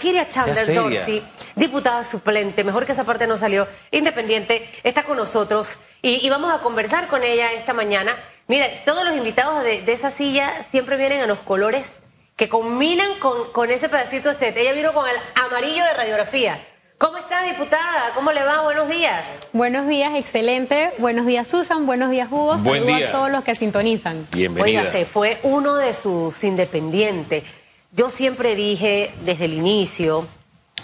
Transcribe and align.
Walkiria 0.00 0.30
Chandler 0.30 0.74
Dorsey, 0.74 1.22
diputada 1.56 2.04
suplente, 2.04 2.64
mejor 2.64 2.86
que 2.86 2.92
esa 2.92 3.04
parte 3.04 3.26
no 3.26 3.36
salió, 3.36 3.68
independiente, 3.90 4.66
está 4.82 5.02
con 5.02 5.18
nosotros 5.18 5.76
y, 6.00 6.26
vamos 6.30 6.54
a 6.54 6.60
conversar 6.60 7.08
con 7.08 7.22
ella 7.22 7.52
esta 7.52 7.74
mañana. 7.74 8.16
Mire, 8.48 8.80
todos 8.86 9.04
los 9.04 9.14
invitados 9.14 9.62
de, 9.62 9.84
esa 9.92 10.10
silla 10.10 10.50
siempre 10.70 10.96
vienen 10.96 11.20
a 11.20 11.26
los 11.26 11.40
colores 11.40 12.00
que 12.36 12.48
combinan 12.48 13.18
con, 13.18 13.52
con 13.52 13.70
ese 13.70 13.90
pedacito 13.90 14.30
de 14.30 14.34
set. 14.34 14.56
Ella 14.56 14.72
vino 14.72 14.94
con 14.94 15.06
el 15.06 15.16
amarillo 15.34 15.84
de 15.84 15.92
radiografía. 15.92 16.64
¿Cómo 16.96 17.18
está, 17.18 17.42
diputada? 17.44 18.12
¿Cómo 18.14 18.32
le 18.32 18.42
va? 18.42 18.62
Buenos 18.62 18.88
días. 18.88 19.40
Buenos 19.52 19.86
días, 19.86 20.14
excelente. 20.14 20.92
Buenos 20.98 21.26
días, 21.26 21.48
Susan. 21.48 21.86
Buenos 21.86 22.10
días, 22.10 22.28
Hugo. 22.30 22.56
Buen 22.58 22.84
Saludos 22.84 23.08
a 23.08 23.12
todos 23.12 23.30
los 23.30 23.44
que 23.44 23.54
sintonizan. 23.54 24.26
Bienvenida. 24.32 24.86
se 24.86 25.04
fue 25.04 25.38
uno 25.42 25.76
de 25.76 25.92
sus 25.92 26.42
independientes. 26.44 27.44
Yo 27.92 28.08
siempre 28.08 28.54
dije 28.54 29.12
desde 29.24 29.46
el 29.46 29.54
inicio, 29.54 30.28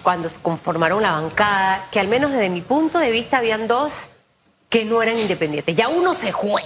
cuando 0.02 0.28
conformaron 0.42 1.02
la 1.02 1.12
bancada, 1.12 1.88
que 1.92 2.00
al 2.00 2.08
menos 2.08 2.32
desde 2.32 2.50
mi 2.50 2.62
punto 2.62 2.98
de 2.98 3.12
vista 3.12 3.38
habían 3.38 3.68
dos 3.68 4.08
que 4.68 4.84
no 4.84 5.00
eran 5.02 5.16
independientes. 5.16 5.76
Ya 5.76 5.88
uno 5.88 6.14
se 6.14 6.32
fue, 6.32 6.62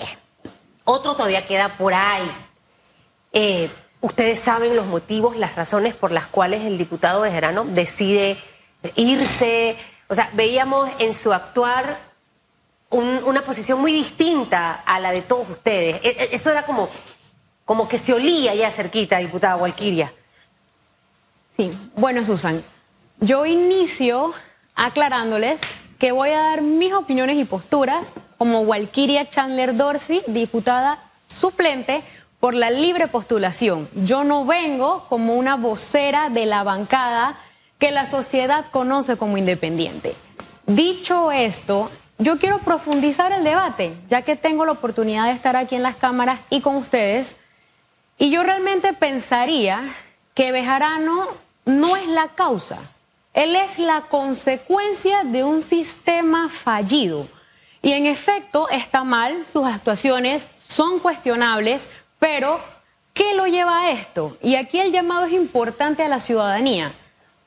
otro 0.84 1.14
todavía 1.14 1.46
queda 1.46 1.76
por 1.76 1.92
ahí. 1.92 2.30
Eh, 3.32 3.70
ustedes 4.00 4.38
saben 4.38 4.74
los 4.76 4.86
motivos, 4.86 5.36
las 5.36 5.56
razones 5.56 5.94
por 5.94 6.10
las 6.10 6.26
cuales 6.26 6.64
el 6.64 6.78
diputado 6.78 7.20
Bejerano 7.20 7.64
decide 7.64 8.38
irse. 8.94 9.76
O 10.08 10.14
sea, 10.14 10.30
veíamos 10.32 10.88
en 11.00 11.12
su 11.12 11.34
actuar 11.34 12.10
una 12.88 13.44
posición 13.44 13.78
muy 13.78 13.92
distinta 13.92 14.72
a 14.86 14.98
la 15.00 15.12
de 15.12 15.20
todos 15.20 15.48
ustedes. 15.50 16.00
E, 16.02 16.08
e, 16.08 16.28
eso 16.32 16.50
era 16.50 16.64
como, 16.64 16.88
como 17.66 17.86
que 17.88 17.98
se 17.98 18.14
olía 18.14 18.54
ya 18.54 18.70
cerquita, 18.70 19.18
diputada 19.18 19.56
Walquiria. 19.56 20.12
Sí, 21.50 21.70
bueno, 21.96 22.24
Susan, 22.24 22.64
yo 23.20 23.44
inicio 23.44 24.32
aclarándoles 24.74 25.60
que 25.98 26.12
voy 26.12 26.30
a 26.30 26.40
dar 26.40 26.62
mis 26.62 26.94
opiniones 26.94 27.36
y 27.36 27.44
posturas 27.44 28.10
como 28.38 28.62
Walquiria 28.62 29.28
Chandler 29.28 29.76
Dorsey, 29.76 30.22
diputada 30.26 30.98
suplente 31.26 32.02
por 32.40 32.54
la 32.54 32.70
libre 32.70 33.06
postulación. 33.08 33.88
Yo 33.94 34.24
no 34.24 34.46
vengo 34.46 35.06
como 35.10 35.34
una 35.34 35.56
vocera 35.56 36.30
de 36.30 36.46
la 36.46 36.62
bancada 36.62 37.38
que 37.78 37.90
la 37.90 38.06
sociedad 38.06 38.66
conoce 38.70 39.18
como 39.18 39.36
independiente. 39.36 40.14
Dicho 40.66 41.32
esto, 41.32 41.90
yo 42.18 42.38
quiero 42.38 42.58
profundizar 42.58 43.32
el 43.32 43.44
debate, 43.44 43.94
ya 44.08 44.22
que 44.22 44.36
tengo 44.36 44.64
la 44.64 44.72
oportunidad 44.72 45.26
de 45.26 45.32
estar 45.32 45.56
aquí 45.56 45.76
en 45.76 45.82
las 45.82 45.96
cámaras 45.96 46.40
y 46.48 46.60
con 46.60 46.76
ustedes, 46.76 47.36
y 48.16 48.30
yo 48.30 48.42
realmente 48.42 48.92
pensaría 48.92 49.94
que 50.34 50.52
Bejarano 50.52 51.28
no 51.64 51.96
es 51.96 52.06
la 52.06 52.28
causa, 52.28 52.78
él 53.32 53.54
es 53.54 53.78
la 53.78 54.02
consecuencia 54.02 55.24
de 55.24 55.44
un 55.44 55.62
sistema 55.62 56.48
fallido. 56.48 57.28
Y 57.82 57.92
en 57.92 58.06
efecto 58.06 58.68
está 58.68 59.04
mal, 59.04 59.46
sus 59.46 59.66
actuaciones 59.66 60.48
son 60.54 60.98
cuestionables, 60.98 61.88
pero 62.18 62.60
¿qué 63.14 63.34
lo 63.34 63.46
lleva 63.46 63.80
a 63.80 63.90
esto? 63.90 64.36
Y 64.42 64.56
aquí 64.56 64.80
el 64.80 64.92
llamado 64.92 65.26
es 65.26 65.32
importante 65.32 66.02
a 66.02 66.08
la 66.08 66.20
ciudadanía 66.20 66.92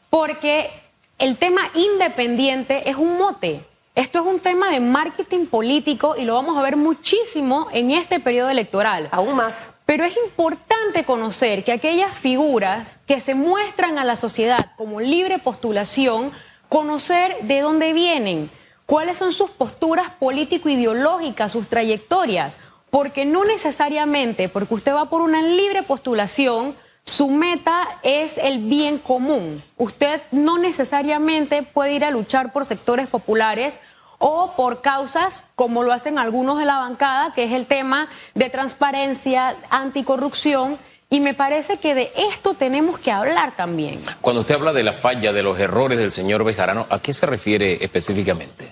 porque 0.10 0.70
el 1.18 1.38
tema 1.38 1.62
independiente 1.74 2.90
es 2.90 2.96
un 2.98 3.18
mote. 3.18 3.66
Esto 3.96 4.20
es 4.20 4.26
un 4.26 4.40
tema 4.40 4.70
de 4.70 4.80
marketing 4.80 5.46
político 5.48 6.16
y 6.16 6.24
lo 6.24 6.36
vamos 6.36 6.58
a 6.58 6.62
ver 6.62 6.78
muchísimo 6.78 7.68
en 7.72 7.92
este 7.92 8.20
periodo 8.20 8.50
electoral. 8.50 9.10
Aún 9.12 9.36
más. 9.36 9.72
Pero 9.86 10.06
es 10.06 10.16
importante 10.26 11.04
conocer 11.04 11.64
que 11.64 11.74
aquellas 11.74 12.14
figuras 12.14 12.98
que 13.06 13.20
se 13.20 13.36
muestran 13.36 13.98
a 13.98 14.04
la 14.04 14.16
sociedad 14.16 14.72
como 14.78 15.02
libre 15.02 15.40
postulación, 15.40 16.32
conocer 16.70 17.38
de 17.44 17.60
dónde 17.60 17.94
vienen, 17.94 18.50
cuáles 18.86 19.18
son 19.18 19.34
sus 19.34 19.52
posturas 19.52 20.10
político-ideológicas, 20.20 21.52
sus 21.52 21.68
trayectorias, 21.68 22.58
porque 22.90 23.26
no 23.26 23.44
necesariamente 23.44 24.50
porque 24.50 24.76
usted 24.76 24.94
va 24.94 25.10
por 25.10 25.22
una 25.22 25.42
libre 25.42 25.84
postulación, 25.84 26.76
su 27.04 27.28
meta 27.28 27.88
es 28.02 28.38
el 28.38 28.60
bien 28.60 28.98
común. 28.98 29.62
Usted 29.78 30.22
no 30.32 30.58
necesariamente 30.58 31.64
puede 31.64 31.94
ir 31.94 32.06
a 32.06 32.12
luchar 32.12 32.54
por 32.54 32.66
sectores 32.66 33.08
populares 33.08 33.80
o 34.26 34.54
por 34.56 34.80
causas 34.80 35.44
como 35.56 35.84
lo 35.84 35.92
hacen 35.92 36.18
algunos 36.18 36.58
de 36.58 36.64
la 36.64 36.78
bancada, 36.78 37.34
que 37.34 37.44
es 37.44 37.52
el 37.52 37.66
tema 37.66 38.08
de 38.36 38.50
transparencia, 38.50 39.58
anticorrupción. 39.70 40.78
Y 41.10 41.20
me 41.20 41.34
parece 41.34 41.78
que 41.78 41.94
de 41.94 42.14
esto 42.16 42.54
tenemos 42.54 42.98
que 43.00 43.12
hablar 43.12 43.58
también. 43.58 44.02
Cuando 44.22 44.40
usted 44.40 44.56
habla 44.56 44.72
de 44.72 44.84
la 44.84 44.94
falla, 44.94 45.34
de 45.34 45.44
los 45.44 45.60
errores 45.60 46.00
del 46.00 46.14
señor 46.14 46.46
Bejarano, 46.46 46.88
¿a 46.90 47.00
qué 47.00 47.14
se 47.14 47.26
refiere 47.26 47.84
específicamente? 47.84 48.72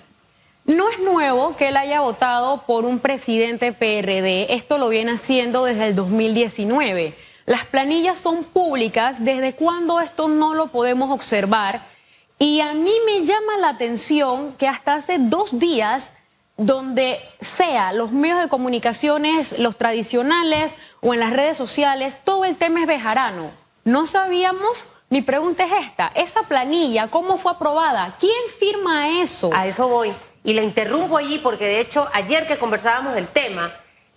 No 0.64 0.88
es 0.88 0.98
nuevo 1.00 1.54
que 1.54 1.68
él 1.68 1.76
haya 1.76 2.00
votado 2.00 2.62
por 2.62 2.86
un 2.86 2.98
presidente 2.98 3.74
PRD. 3.74 4.54
Esto 4.54 4.78
lo 4.78 4.88
viene 4.88 5.12
haciendo 5.12 5.66
desde 5.66 5.88
el 5.88 5.94
2019. 5.94 7.14
Las 7.44 7.66
planillas 7.66 8.18
son 8.18 8.44
públicas, 8.44 9.22
¿desde 9.22 9.54
cuándo 9.54 10.00
esto 10.00 10.28
no 10.28 10.54
lo 10.54 10.68
podemos 10.68 11.10
observar? 11.10 11.91
Y 12.38 12.60
a 12.60 12.74
mí 12.74 12.92
me 13.06 13.24
llama 13.24 13.58
la 13.58 13.68
atención 13.70 14.54
que 14.54 14.66
hasta 14.66 14.94
hace 14.94 15.16
dos 15.18 15.58
días, 15.58 16.12
donde 16.56 17.20
sea 17.40 17.92
los 17.92 18.12
medios 18.12 18.40
de 18.40 18.48
comunicaciones, 18.48 19.58
los 19.58 19.76
tradicionales 19.78 20.74
o 21.00 21.14
en 21.14 21.20
las 21.20 21.32
redes 21.32 21.56
sociales, 21.56 22.20
todo 22.24 22.44
el 22.44 22.56
tema 22.56 22.80
es 22.80 22.86
bejarano. 22.86 23.52
No 23.84 24.06
sabíamos, 24.06 24.86
mi 25.08 25.22
pregunta 25.22 25.64
es 25.64 25.86
esta, 25.86 26.12
esa 26.14 26.42
planilla, 26.44 27.08
¿cómo 27.08 27.38
fue 27.38 27.52
aprobada? 27.52 28.16
¿Quién 28.18 28.32
firma 28.58 29.20
eso? 29.22 29.50
A 29.54 29.66
eso 29.66 29.88
voy. 29.88 30.14
Y 30.44 30.54
le 30.54 30.62
interrumpo 30.62 31.16
allí 31.16 31.38
porque 31.38 31.66
de 31.66 31.80
hecho 31.80 32.08
ayer 32.12 32.46
que 32.46 32.58
conversábamos 32.58 33.14
del 33.14 33.28
tema, 33.28 33.72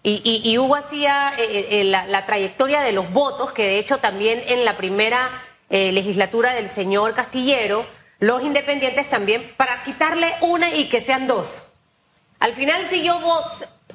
y, 0.07 0.55
Hugo 0.59 0.75
hacía 0.75 1.33
eh, 1.35 1.43
eh, 1.43 1.67
eh, 1.81 1.83
la, 1.83 2.25
trayectoria 2.27 2.81
de 2.81 2.91
los 2.91 3.11
votos, 3.11 3.51
que 3.53 3.63
de 3.63 3.79
hecho 3.79 3.97
también 3.97 4.39
en 4.47 4.63
la 4.63 4.77
primera 4.77 5.19
legislatura 5.67 6.53
del 6.53 6.69
señor 6.69 7.15
Castillero, 7.15 7.85
los 8.19 8.43
independientes 8.43 9.09
también, 9.09 9.53
para 9.57 9.83
quitarle 9.83 10.31
una 10.41 10.73
y 10.73 10.89
que 10.89 11.01
sean 11.01 11.27
dos. 11.27 11.63
Al 12.39 12.53
final, 12.53 12.85
si 12.85 13.03
yo 13.03 13.19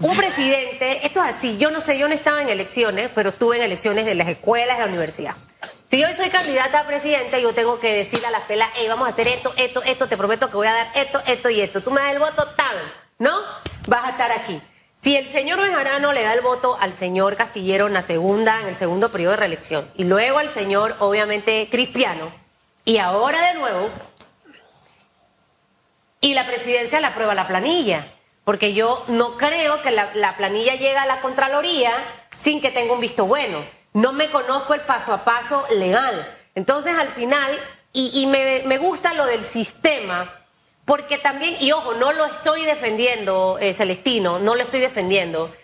un 0.01 0.17
presidente, 0.17 1.07
esto 1.07 1.23
es 1.23 1.37
así, 1.37 1.57
yo 1.59 1.71
no 1.71 1.81
sé, 1.81 1.99
yo 1.99 2.09
no 2.09 2.15
estaba 2.15 2.41
en 2.41 2.49
elecciones, 2.49 3.11
pero 3.15 3.31
estuve 3.31 3.57
en 3.57 3.63
elecciones 3.63 4.05
de 4.05 4.15
las 4.15 4.29
escuelas, 4.29 4.79
de 4.79 4.85
la 4.85 4.89
universidad. 4.89 5.37
Si 5.87 6.01
yo 6.01 6.07
soy 6.17 6.29
candidata 6.29 6.81
a 6.81 6.87
presidente, 6.87 7.43
yo 7.43 7.53
tengo 7.53 7.81
que 7.81 7.93
decir 7.93 8.25
a 8.25 8.31
las 8.31 8.43
pelas, 8.43 8.71
hey, 8.77 8.87
vamos 8.89 9.09
a 9.09 9.13
hacer 9.13 9.27
esto, 9.29 9.53
esto, 9.57 9.83
esto, 9.83 10.09
te 10.09 10.17
prometo 10.17 10.49
que 10.49 10.57
voy 10.57 10.69
a 10.69 10.73
dar 10.73 10.87
esto, 10.95 11.21
esto 11.27 11.51
y 11.51 11.61
esto. 11.61 11.83
Tú 11.83 11.91
me 11.91 12.01
das 12.01 12.13
el 12.13 12.21
voto, 12.21 12.47
tal, 12.57 12.77
¿no? 13.19 13.33
Vas 13.89 14.05
a 14.05 14.11
estar 14.11 14.31
aquí. 14.31 14.63
Si 14.95 15.17
el 15.17 15.27
señor 15.27 15.61
Bejarano 15.61 16.13
le 16.13 16.23
da 16.23 16.35
el 16.35 16.43
voto 16.43 16.77
al 16.81 16.95
señor 16.95 17.37
Castillero 17.37 17.87
en 17.87 17.95
la 17.95 18.03
segunda, 18.03 18.61
en 18.61 18.69
el 18.69 18.77
segundo 18.77 19.11
periodo 19.11 19.33
de 19.33 19.39
reelección, 19.39 19.91
y 19.97 20.05
luego 20.05 20.39
al 20.39 20.49
señor, 20.49 20.95
obviamente, 21.01 21.69
Cristiano, 21.71 22.33
y 22.85 22.99
ahora 22.99 23.41
de 23.49 23.59
nuevo, 23.59 23.91
y 26.21 26.35
la 26.35 26.47
presidencia 26.47 27.01
le 27.01 27.07
aprueba 27.07 27.35
la 27.35 27.47
planilla, 27.47 28.07
porque 28.45 28.75
yo 28.75 29.05
no 29.09 29.37
creo 29.37 29.81
que 29.83 29.91
la, 29.91 30.37
planilla 30.37 30.75
llegue 30.75 30.97
a 30.97 31.07
la 31.07 31.21
Contraloría 31.21 31.93
sin 32.37 32.61
que 32.61 32.71
tenga 32.71 32.93
un 32.93 33.01
visto 33.01 33.27
bueno. 33.27 33.65
No 33.93 34.13
me 34.13 34.31
conozco 34.31 34.75
el 34.75 34.83
paso 34.83 35.13
a 35.13 35.25
paso 35.25 35.65
legal. 35.71 36.37
Entonces, 36.55 36.95
al 36.97 37.09
final, 37.09 37.59
y, 37.93 38.27
me, 38.27 38.63
me 38.67 38.79
gusta 38.79 39.15
lo 39.15 39.27
del 39.27 39.43
sistema, 39.43 40.45
porque 40.85 41.19
también, 41.19 41.57
y 41.61 41.73
ojo, 41.73 41.95
no 41.95 42.13
lo 42.13 42.27
estoy 42.27 42.65
defendiendo, 42.65 43.59
eh, 43.61 43.73
Celestino, 43.73 44.39
no 44.39 44.55
lo 44.55 44.63
estoy 44.63 44.81
defendiendo, 44.81 45.55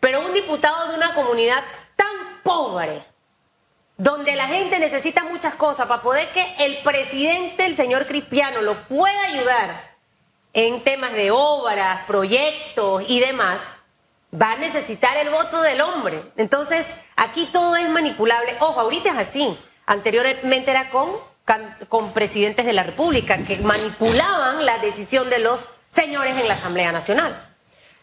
pero 0.00 0.20
un 0.20 0.32
diputado 0.32 0.88
de 0.88 0.94
una 0.94 1.14
comunidad 1.14 1.62
tan 1.96 2.42
pobre, 2.42 3.02
donde 3.96 4.36
la 4.36 4.46
gente 4.46 4.78
necesita 4.78 5.24
muchas 5.24 5.54
cosas 5.54 5.86
para 5.86 6.02
poder 6.02 6.28
que 6.28 6.66
el 6.66 6.78
presidente, 6.78 7.66
el 7.66 7.74
señor 7.74 8.06
Cristiano, 8.06 8.60
lo 8.62 8.86
pueda 8.88 9.22
ayudar 9.24 9.85
en 10.56 10.82
temas 10.82 11.12
de 11.12 11.30
obras, 11.30 12.00
proyectos 12.06 13.04
y 13.06 13.20
demás, 13.20 13.78
va 14.34 14.52
a 14.52 14.56
necesitar 14.56 15.16
el 15.18 15.30
voto 15.30 15.62
del 15.62 15.80
hombre. 15.80 16.22
Entonces, 16.36 16.88
aquí 17.14 17.48
todo 17.52 17.76
es 17.76 17.88
manipulable. 17.88 18.56
Ojo, 18.60 18.80
ahorita 18.80 19.10
es 19.10 19.16
así. 19.18 19.58
Anteriormente 19.86 20.72
era 20.72 20.90
con 20.90 21.10
con 21.88 22.12
presidentes 22.12 22.66
de 22.66 22.72
la 22.72 22.82
República 22.82 23.38
que 23.44 23.58
manipulaban 23.58 24.66
la 24.66 24.78
decisión 24.78 25.30
de 25.30 25.38
los 25.38 25.66
señores 25.90 26.36
en 26.36 26.48
la 26.48 26.54
Asamblea 26.54 26.90
Nacional. 26.90 27.40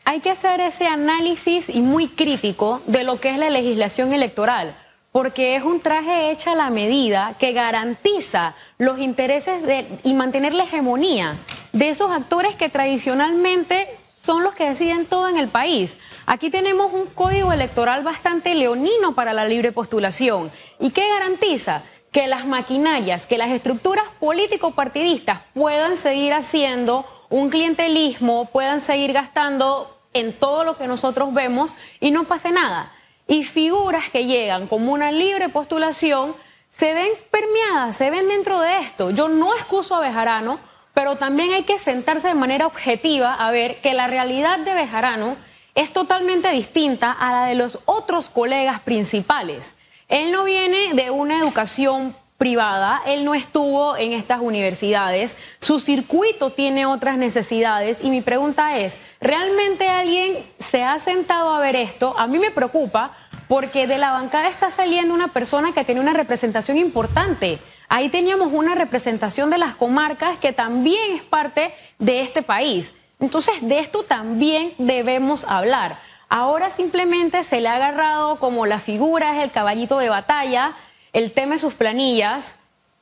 Hay 0.05 0.21
que 0.21 0.29
hacer 0.29 0.61
ese 0.61 0.87
análisis 0.87 1.69
y 1.69 1.81
muy 1.81 2.07
crítico 2.07 2.81
de 2.85 3.03
lo 3.03 3.19
que 3.19 3.31
es 3.31 3.37
la 3.37 3.49
legislación 3.49 4.13
electoral, 4.13 4.77
porque 5.11 5.55
es 5.55 5.63
un 5.63 5.81
traje 5.81 6.31
hecha 6.31 6.53
a 6.53 6.55
la 6.55 6.69
medida 6.69 7.35
que 7.37 7.51
garantiza 7.51 8.55
los 8.77 8.99
intereses 8.99 9.61
de, 9.63 9.87
y 10.03 10.13
mantener 10.13 10.53
la 10.53 10.63
hegemonía 10.63 11.37
de 11.73 11.89
esos 11.89 12.11
actores 12.11 12.55
que 12.55 12.69
tradicionalmente 12.69 13.99
son 14.15 14.43
los 14.43 14.53
que 14.53 14.69
deciden 14.69 15.05
todo 15.05 15.27
en 15.27 15.37
el 15.37 15.49
país. 15.49 15.97
Aquí 16.25 16.49
tenemos 16.49 16.93
un 16.93 17.07
código 17.07 17.51
electoral 17.51 18.03
bastante 18.03 18.55
leonino 18.55 19.13
para 19.15 19.33
la 19.33 19.45
libre 19.45 19.73
postulación. 19.73 20.51
¿Y 20.79 20.91
qué 20.91 21.07
garantiza? 21.09 21.83
que 22.13 22.27
las 22.27 22.45
maquinarias, 22.45 23.25
que 23.25 23.39
las 23.39 23.49
estructuras 23.49 24.05
político-partidistas 24.19 25.41
puedan 25.55 25.97
seguir 25.97 26.31
haciendo 26.33 27.07
un 27.31 27.49
clientelismo, 27.49 28.45
puedan 28.45 28.81
seguir 28.81 29.13
gastando 29.13 29.99
en 30.13 30.37
todo 30.37 30.63
lo 30.63 30.77
que 30.77 30.85
nosotros 30.85 31.33
vemos 31.33 31.73
y 31.99 32.11
no 32.11 32.25
pase 32.25 32.51
nada. 32.51 32.91
Y 33.27 33.43
figuras 33.43 34.11
que 34.11 34.25
llegan 34.25 34.67
como 34.67 34.93
una 34.93 35.11
libre 35.11 35.49
postulación 35.49 36.35
se 36.69 36.93
ven 36.93 37.09
permeadas, 37.31 37.95
se 37.95 38.11
ven 38.11 38.27
dentro 38.27 38.59
de 38.59 38.77
esto. 38.77 39.09
Yo 39.09 39.27
no 39.27 39.53
excuso 39.55 39.95
a 39.95 39.99
Bejarano, 39.99 40.59
pero 40.93 41.15
también 41.15 41.51
hay 41.53 41.63
que 41.63 41.79
sentarse 41.79 42.27
de 42.27 42.33
manera 42.33 42.67
objetiva 42.67 43.33
a 43.33 43.51
ver 43.51 43.81
que 43.81 43.93
la 43.93 44.07
realidad 44.07 44.59
de 44.59 44.73
Bejarano 44.73 45.37
es 45.75 45.91
totalmente 45.91 46.49
distinta 46.49 47.11
a 47.11 47.31
la 47.31 47.45
de 47.47 47.55
los 47.55 47.79
otros 47.85 48.29
colegas 48.29 48.79
principales. 48.81 49.73
Él 50.07 50.31
no 50.31 50.43
viene 50.43 50.93
de 50.93 51.09
una 51.09 51.39
educación 51.39 52.15
privada, 52.37 53.01
él 53.05 53.23
no 53.23 53.35
estuvo 53.35 53.95
en 53.95 54.13
estas 54.13 54.41
universidades, 54.41 55.37
su 55.59 55.79
circuito 55.79 56.49
tiene 56.51 56.85
otras 56.85 57.17
necesidades 57.17 58.03
y 58.03 58.09
mi 58.09 58.21
pregunta 58.21 58.77
es, 58.77 58.99
¿realmente 59.21 59.87
alguien 59.87 60.45
se 60.59 60.83
ha 60.83 60.99
sentado 60.99 61.53
a 61.53 61.59
ver 61.59 61.75
esto? 61.75 62.13
A 62.17 62.27
mí 62.27 62.37
me 62.37 62.51
preocupa 62.51 63.15
porque 63.47 63.87
de 63.87 63.97
la 63.97 64.11
bancada 64.11 64.49
está 64.49 64.71
saliendo 64.71 65.13
una 65.13 65.29
persona 65.29 65.73
que 65.73 65.85
tiene 65.85 66.01
una 66.01 66.13
representación 66.13 66.77
importante. 66.77 67.59
Ahí 67.95 68.09
teníamos 68.09 68.51
una 68.51 68.73
representación 68.73 69.51
de 69.51 69.59
las 69.59 69.75
comarcas 69.75 70.39
que 70.39 70.51
también 70.51 71.13
es 71.13 71.21
parte 71.21 71.75
de 71.99 72.21
este 72.21 72.41
país. 72.41 72.91
Entonces, 73.19 73.53
de 73.61 73.77
esto 73.77 74.01
también 74.01 74.73
debemos 74.79 75.43
hablar. 75.43 75.99
Ahora 76.27 76.71
simplemente 76.71 77.43
se 77.43 77.61
le 77.61 77.67
ha 77.67 77.75
agarrado 77.75 78.37
como 78.37 78.65
la 78.65 78.79
figura, 78.79 79.37
es 79.37 79.43
el 79.43 79.51
caballito 79.51 79.99
de 79.99 80.09
batalla, 80.09 80.75
el 81.13 81.33
tema 81.33 81.53
de 81.53 81.59
sus 81.59 81.75
planillas, 81.75 82.55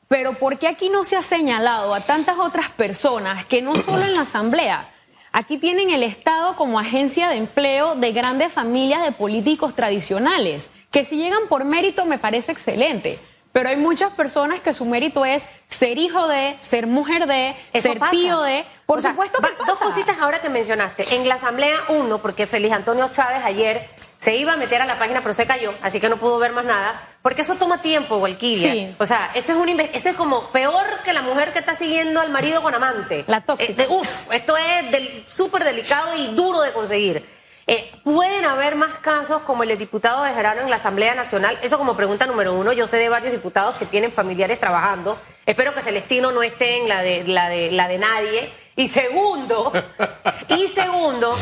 pero 0.09 0.37
¿por 0.37 0.59
qué 0.59 0.67
aquí 0.67 0.89
no 0.89 1.05
se 1.05 1.15
ha 1.15 1.23
señalado 1.23 1.93
a 1.93 2.01
tantas 2.01 2.37
otras 2.37 2.67
personas 2.67 3.45
que 3.45 3.61
no 3.61 3.77
solo 3.77 4.03
en 4.03 4.13
la 4.13 4.23
Asamblea? 4.23 4.89
Aquí 5.31 5.57
tienen 5.57 5.91
el 5.91 6.03
Estado 6.03 6.57
como 6.57 6.77
agencia 6.77 7.29
de 7.29 7.37
empleo 7.37 7.95
de 7.95 8.11
grandes 8.11 8.51
familias 8.51 9.03
de 9.03 9.13
políticos 9.13 9.73
tradicionales, 9.73 10.69
que 10.91 11.05
si 11.05 11.15
llegan 11.15 11.47
por 11.47 11.63
mérito 11.63 12.05
me 12.05 12.17
parece 12.17 12.51
excelente. 12.51 13.30
Pero 13.51 13.69
hay 13.69 13.75
muchas 13.75 14.13
personas 14.13 14.61
que 14.61 14.73
su 14.73 14.85
mérito 14.85 15.25
es 15.25 15.43
ser 15.69 15.97
hijo 15.97 16.27
de, 16.27 16.55
ser 16.59 16.87
mujer 16.87 17.27
de, 17.27 17.55
ser 17.79 17.99
tío 18.09 18.41
de. 18.41 18.65
Por 18.85 19.01
supuesto 19.01 19.39
que 19.39 19.65
Dos 19.65 19.77
cositas 19.77 20.17
ahora 20.19 20.39
que 20.39 20.49
mencionaste. 20.49 21.15
En 21.15 21.27
la 21.27 21.35
Asamblea 21.35 21.75
1, 21.89 22.21
porque 22.21 22.47
Feliz 22.47 22.71
Antonio 22.71 23.09
Chávez 23.09 23.43
ayer 23.43 23.87
se 24.21 24.35
iba 24.35 24.53
a 24.53 24.57
meter 24.57 24.81
a 24.81 24.85
la 24.85 24.99
página, 24.99 25.21
pero 25.21 25.33
se 25.33 25.47
cayó, 25.47 25.73
así 25.81 25.99
que 25.99 26.07
no 26.07 26.17
pudo 26.17 26.37
ver 26.37 26.51
más 26.51 26.63
nada. 26.63 27.01
Porque 27.23 27.41
eso 27.41 27.55
toma 27.55 27.81
tiempo, 27.81 28.17
Walkiria. 28.17 28.71
Sí. 28.71 28.95
O 28.99 29.05
sea, 29.05 29.31
eso 29.33 29.53
es, 29.53 29.57
un 29.57 29.79
eso 29.79 30.09
es 30.09 30.15
como 30.15 30.51
peor 30.51 30.85
que 31.03 31.11
la 31.11 31.23
mujer 31.23 31.51
que 31.51 31.59
está 31.59 31.75
siguiendo 31.75 32.21
al 32.21 32.29
marido 32.29 32.61
con 32.61 32.73
amante. 32.73 33.25
La 33.27 33.41
tóxica. 33.41 33.83
Eh, 33.83 33.87
uf, 33.89 34.31
esto 34.31 34.55
es 34.55 35.29
súper 35.29 35.63
delicado 35.63 36.15
y 36.17 36.27
duro 36.35 36.61
de 36.61 36.71
conseguir. 36.71 37.40
Eh, 37.67 37.91
¿Pueden 38.03 38.45
haber 38.45 38.75
más 38.75 38.97
casos 38.99 39.43
como 39.43 39.63
el 39.63 39.69
de 39.69 39.77
diputado 39.77 40.23
de 40.23 40.33
Gerardo 40.33 40.61
en 40.61 40.69
la 40.69 40.77
Asamblea 40.77 41.15
Nacional? 41.15 41.57
Eso 41.61 41.77
como 41.77 41.95
pregunta 41.95 42.25
número 42.25 42.53
uno. 42.53 42.73
Yo 42.73 42.87
sé 42.87 42.97
de 42.97 43.09
varios 43.09 43.31
diputados 43.31 43.77
que 43.77 43.85
tienen 43.85 44.11
familiares 44.11 44.59
trabajando. 44.59 45.19
Espero 45.45 45.73
que 45.73 45.81
Celestino 45.81 46.31
no 46.31 46.43
esté 46.43 46.77
en 46.77 46.89
la 46.89 47.01
de, 47.01 47.23
la 47.25 47.49
de, 47.49 47.71
la 47.71 47.87
de 47.87 47.97
nadie. 47.99 48.51
Y 48.75 48.87
segundo, 48.87 49.71
y 50.47 50.67
segundo, 50.69 51.35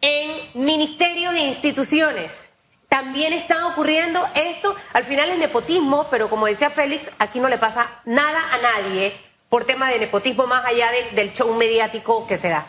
en 0.00 0.30
ministerios 0.54 1.34
e 1.34 1.40
instituciones. 1.40 2.50
También 2.88 3.32
está 3.32 3.66
ocurriendo 3.68 4.20
esto. 4.34 4.76
Al 4.92 5.04
final 5.04 5.30
es 5.30 5.38
nepotismo, 5.38 6.08
pero 6.10 6.28
como 6.28 6.46
decía 6.46 6.68
Félix, 6.68 7.10
aquí 7.18 7.40
no 7.40 7.48
le 7.48 7.56
pasa 7.56 8.02
nada 8.04 8.38
a 8.52 8.58
nadie 8.58 9.16
por 9.48 9.64
tema 9.64 9.88
de 9.90 9.98
nepotismo 9.98 10.46
más 10.46 10.64
allá 10.64 10.88
del 11.12 11.32
show 11.32 11.54
mediático 11.54 12.26
que 12.26 12.36
se 12.36 12.50
da. 12.50 12.66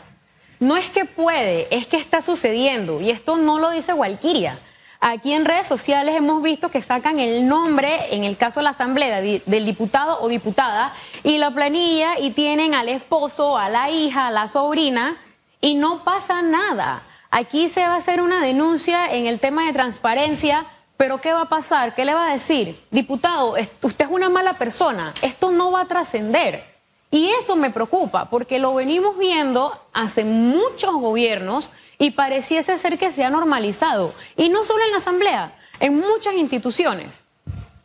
No 0.63 0.77
es 0.77 0.89
que 0.89 1.03
puede, 1.03 1.67
es 1.75 1.87
que 1.87 1.97
está 1.97 2.21
sucediendo. 2.21 3.01
Y 3.01 3.09
esto 3.09 3.37
no 3.37 3.59
lo 3.59 3.69
dice 3.69 3.93
Walquiria. 3.93 4.59
Aquí 5.01 5.33
en 5.33 5.43
redes 5.43 5.67
sociales 5.67 6.15
hemos 6.15 6.41
visto 6.41 6.71
que 6.71 6.81
sacan 6.81 7.19
el 7.19 7.45
nombre, 7.45 8.15
en 8.15 8.23
el 8.23 8.37
caso 8.37 8.61
de 8.61 8.63
la 8.63 8.69
asamblea, 8.69 9.19
del 9.19 9.65
diputado 9.65 10.21
o 10.21 10.29
diputada, 10.29 10.93
y 11.23 11.37
la 11.37 11.51
planilla, 11.51 12.17
y 12.17 12.31
tienen 12.31 12.73
al 12.73 12.87
esposo, 12.87 13.57
a 13.57 13.67
la 13.69 13.89
hija, 13.89 14.27
a 14.27 14.31
la 14.31 14.47
sobrina, 14.47 15.17
y 15.59 15.75
no 15.75 16.05
pasa 16.05 16.41
nada. 16.41 17.03
Aquí 17.29 17.67
se 17.67 17.81
va 17.81 17.95
a 17.95 17.97
hacer 17.97 18.21
una 18.21 18.41
denuncia 18.41 19.11
en 19.11 19.27
el 19.27 19.41
tema 19.41 19.65
de 19.65 19.73
transparencia, 19.73 20.65
pero 20.95 21.19
¿qué 21.19 21.33
va 21.33 21.41
a 21.41 21.49
pasar? 21.49 21.93
¿Qué 21.93 22.05
le 22.05 22.13
va 22.13 22.29
a 22.29 22.31
decir? 22.31 22.81
Diputado, 22.89 23.55
usted 23.81 24.05
es 24.05 24.11
una 24.11 24.29
mala 24.29 24.53
persona, 24.53 25.13
esto 25.21 25.51
no 25.51 25.71
va 25.71 25.81
a 25.81 25.85
trascender. 25.87 26.72
Y 27.13 27.29
eso 27.29 27.55
me 27.55 27.69
preocupa, 27.69 28.27
porque 28.31 28.57
lo 28.57 28.73
venimos 28.73 29.19
viendo 29.19 29.79
hace 29.93 30.23
muchos 30.23 30.95
gobiernos 30.95 31.69
y 31.99 32.09
pareciese 32.09 32.75
ser 32.79 32.97
que 32.97 33.11
se 33.11 33.23
ha 33.23 33.29
normalizado. 33.29 34.15
Y 34.35 34.49
no 34.49 34.63
solo 34.63 34.83
en 34.83 34.91
la 34.93 34.97
Asamblea, 34.97 35.55
en 35.79 35.99
muchas 35.99 36.33
instituciones. 36.33 37.13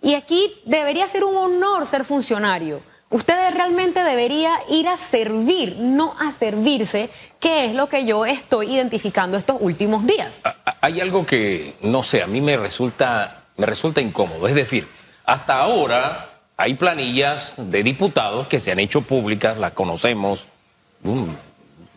Y 0.01 0.15
aquí 0.15 0.55
debería 0.65 1.07
ser 1.09 1.25
un 1.25 1.37
honor 1.37 1.87
ser 1.87 2.07
funcionario. 2.07 2.81
Usted 3.11 3.35
realmente 3.53 4.03
debería 4.03 4.61
ir 4.71 4.89
a 4.89 4.97
servir, 4.97 5.77
no 5.79 6.17
a 6.19 6.33
servirse, 6.33 7.11
que 7.39 7.67
es 7.67 7.75
lo 7.75 7.91
que 7.91 8.07
yo 8.07 8.25
estoy 8.25 8.77
identificando 8.77 9.37
estos 9.37 9.59
últimos 9.61 10.07
días. 10.07 10.41
Hay 10.81 11.03
algo 11.03 11.27
que, 11.27 11.77
no 11.83 12.03
sé, 12.03 12.23
a 12.23 12.27
mí 12.27 12.41
me 12.41 12.57
resulta, 12.57 13.45
me 13.59 13.67
resulta 13.67 14.01
incómodo. 14.01 14.49
Es 14.49 14.55
decir, 14.55 14.89
hasta 15.27 15.59
ahora 15.59 16.38
hay 16.59 16.75
planillas 16.75 17.55
de 17.57 17.85
diputados 17.85 18.49
que 18.49 18.59
se 18.59 18.73
han 18.73 18.81
hecho 18.81 19.03
públicas, 19.03 19.57
las 19.57 19.73
conocemos. 19.73 20.47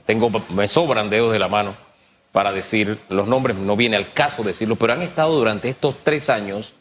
tengo, 0.06 0.32
me 0.50 0.68
sobran 0.68 1.10
dedos 1.10 1.34
de 1.34 1.40
la 1.40 1.50
mano 1.50 1.76
para 2.32 2.54
decir 2.54 3.00
los 3.10 3.28
nombres, 3.28 3.58
no 3.58 3.76
viene 3.76 3.98
al 3.98 4.14
caso 4.14 4.44
decirlo, 4.44 4.76
pero 4.76 4.94
han 4.94 5.02
estado 5.02 5.36
durante 5.36 5.68
estos 5.68 5.96
tres 6.04 6.30
años 6.30 6.76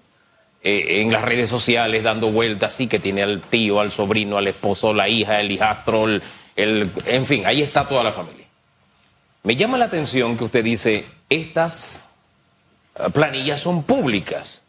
eh, 0.63 1.01
en 1.01 1.11
las 1.11 1.23
redes 1.23 1.49
sociales 1.49 2.03
dando 2.03 2.31
vueltas, 2.31 2.75
sí, 2.75 2.87
que 2.87 2.99
tiene 2.99 3.23
al 3.23 3.41
tío, 3.41 3.81
al 3.81 3.91
sobrino, 3.91 4.37
al 4.37 4.47
esposo, 4.47 4.93
la 4.93 5.09
hija, 5.09 5.41
el 5.41 5.51
hijastro, 5.51 6.07
el, 6.07 6.93
en 7.07 7.27
fin, 7.27 7.47
ahí 7.47 7.63
está 7.63 7.89
toda 7.89 8.05
la 8.05 8.13
familia. 8.13 8.47
Me 9.43 9.57
llama 9.57 9.79
la 9.79 9.87
atención 9.87 10.37
que 10.37 10.45
usted 10.45 10.63
dice, 10.63 11.07
estas 11.31 12.05
eh, 12.95 13.09
planillas 13.11 13.63
son 13.63 13.85
públicas. 13.85 14.61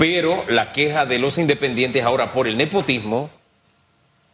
Pero 0.00 0.46
la 0.48 0.72
queja 0.72 1.04
de 1.04 1.18
los 1.18 1.36
independientes 1.36 2.02
ahora 2.02 2.32
por 2.32 2.48
el 2.48 2.56
nepotismo 2.56 3.28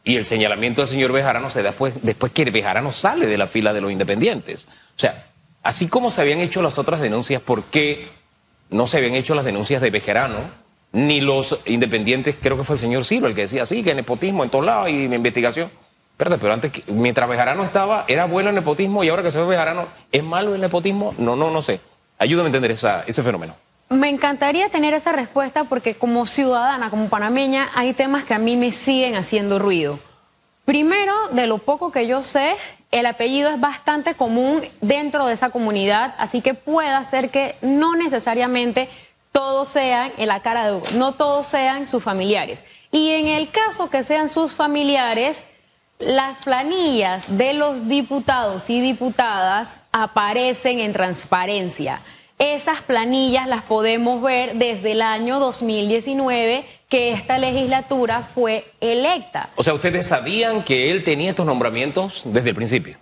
y 0.05 0.15
el 0.15 0.25
señalamiento 0.25 0.81
del 0.81 0.89
señor 0.89 1.11
Bejarano 1.11 1.51
se 1.51 1.61
da 1.61 1.71
después, 1.71 1.95
después 2.03 2.31
que 2.31 2.45
Bejarano 2.45 2.93
sale 2.93 3.27
de 3.27 3.37
la 3.37 3.49
fila 3.49 3.73
de 3.73 3.81
los 3.81 3.91
independientes. 3.91 4.69
O 4.97 5.01
sea, 5.01 5.27
así 5.65 5.89
como 5.89 6.13
se 6.13 6.21
habían 6.21 6.39
hecho 6.39 6.63
las 6.63 6.79
otras 6.79 7.01
denuncias, 7.01 7.43
¿por 7.43 7.65
qué 7.65 8.11
no 8.71 8.87
se 8.87 8.99
habían 8.99 9.17
hecho 9.17 9.35
las 9.35 9.45
denuncias 9.45 9.83
de 9.83 9.91
Bejarano? 9.91 10.39
Ni 10.93 11.21
los 11.21 11.59
independientes, 11.67 12.37
creo 12.41 12.57
que 12.57 12.63
fue 12.63 12.77
el 12.77 12.81
señor 12.81 13.05
Silva 13.05 13.27
el 13.27 13.35
que 13.35 13.41
decía, 13.41 13.67
sí, 13.67 13.83
que 13.83 13.93
nepotismo 13.93 14.45
en 14.45 14.51
todos 14.51 14.65
lados 14.65 14.89
y 14.89 15.07
investigación. 15.07 15.73
Espérate, 16.13 16.39
pero 16.39 16.53
antes, 16.53 16.71
mientras 16.87 17.29
Bejarano 17.29 17.65
estaba, 17.65 18.05
era 18.07 18.27
bueno 18.27 18.51
el 18.51 18.55
nepotismo 18.55 19.03
y 19.03 19.09
ahora 19.09 19.25
que 19.25 19.33
se 19.33 19.41
ve 19.41 19.47
Bejarano, 19.47 19.89
¿es 20.13 20.23
malo 20.23 20.55
el 20.55 20.61
nepotismo? 20.61 21.13
No, 21.19 21.35
no, 21.35 21.51
no 21.51 21.61
sé. 21.61 21.81
Ayúdame 22.21 22.47
a 22.47 22.55
entender 22.55 22.71
ese 22.71 23.23
fenómeno. 23.25 23.57
Me 23.89 24.09
encantaría 24.09 24.69
tener 24.69 24.95
esa 24.95 25.13
respuesta 25.13 25.65
porque 25.65 25.95
como 25.95 26.27
ciudadana, 26.27 26.91
como 26.91 27.09
panameña, 27.09 27.71
hay 27.75 27.95
temas 27.95 28.25
que 28.25 28.35
a 28.35 28.39
mí 28.39 28.57
me 28.57 28.73
siguen 28.73 29.15
haciendo 29.15 29.61
ruido. 29.61 30.01
Primero, 30.65 31.13
de 31.31 31.47
lo 31.47 31.59
poco 31.59 31.93
que 31.93 32.09
yo 32.09 32.25
sé, 32.25 32.57
el 32.91 33.07
apellido 33.07 33.51
es 33.51 33.61
bastante 33.61 34.15
común 34.15 34.63
dentro 34.81 35.27
de 35.27 35.35
esa 35.35 35.51
comunidad, 35.51 36.17
así 36.19 36.41
que 36.41 36.55
puede 36.55 37.05
ser 37.05 37.31
que 37.31 37.55
no 37.63 37.95
necesariamente 37.95 38.89
todos 39.31 39.69
sean 39.69 40.13
en 40.17 40.27
la 40.29 40.41
cara 40.41 40.69
de 40.69 40.81
no 40.95 41.13
todos 41.13 41.47
sean 41.47 41.87
sus 41.87 42.03
familiares. 42.03 42.65
Y 42.91 43.11
en 43.11 43.29
el 43.29 43.51
caso 43.51 43.89
que 43.91 44.03
sean 44.03 44.29
sus 44.29 44.55
familiares, 44.55 45.45
las 46.01 46.43
planillas 46.43 47.25
de 47.29 47.53
los 47.53 47.87
diputados 47.87 48.69
y 48.69 48.81
diputadas 48.81 49.79
aparecen 49.93 50.81
en 50.81 50.93
transparencia. 50.93 52.03
Esas 52.39 52.83
planillas 52.83 53.47
las 53.47 53.63
podemos 53.63 54.21
ver 54.21 54.57
desde 54.57 54.93
el 54.93 55.01
año 55.01 55.41
2019 55.41 56.67
que 56.89 57.13
esta 57.13 57.39
legislatura 57.39 58.29
fue 58.35 58.71
electa. 58.81 59.49
O 59.57 59.63
sea, 59.63 59.73
¿ustedes 59.73 60.07
sabían 60.07 60.63
que 60.63 60.91
él 60.91 61.03
tenía 61.03 61.31
estos 61.31 61.47
nombramientos 61.47 62.23
desde 62.27 62.51
el 62.51 62.55
principio? 62.55 62.99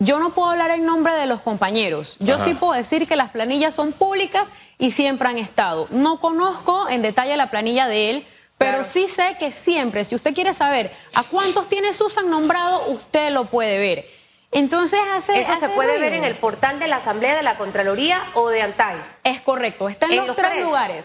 Yo 0.00 0.18
no 0.18 0.34
puedo 0.34 0.50
hablar 0.50 0.70
en 0.70 0.84
nombre 0.84 1.14
de 1.14 1.24
los 1.26 1.40
compañeros. 1.40 2.16
Yo 2.18 2.38
sí 2.38 2.52
puedo 2.52 2.74
decir 2.74 3.08
que 3.08 3.16
las 3.16 3.30
planillas 3.30 3.74
son 3.74 3.92
públicas 3.92 4.48
y 4.78 4.90
siempre 4.90 5.28
han 5.28 5.38
estado. 5.38 5.88
No 5.90 6.20
conozco 6.20 6.88
en 6.90 7.00
detalle 7.00 7.36
la 7.38 7.50
planilla 7.50 7.88
de 7.88 8.10
él, 8.10 8.26
pero 8.58 8.84
sí 8.84 9.08
sé 9.08 9.36
que 9.38 9.50
siempre, 9.50 10.04
si 10.04 10.14
usted 10.14 10.34
quiere 10.34 10.52
saber 10.52 10.92
a 11.14 11.22
cuántos 11.22 11.68
tiene 11.68 11.94
Susan 11.94 12.28
nombrado, 12.28 12.88
usted 12.88 13.30
lo 13.30 13.46
puede 13.46 13.78
ver. 13.78 14.13
Entonces 14.54 15.00
hace. 15.12 15.38
Eso 15.38 15.56
se 15.56 15.68
puede 15.68 15.98
ver 15.98 16.14
en 16.14 16.24
el 16.24 16.36
portal 16.36 16.78
de 16.78 16.88
la 16.88 16.96
Asamblea 16.96 17.34
de 17.34 17.42
la 17.42 17.58
Contraloría 17.58 18.18
o 18.34 18.48
de 18.48 18.62
ANTAI. 18.62 18.96
Es 19.24 19.40
correcto, 19.42 19.88
está 19.88 20.06
en, 20.06 20.26
los, 20.26 20.34
tres, 20.36 20.62
lugares. 20.62 21.04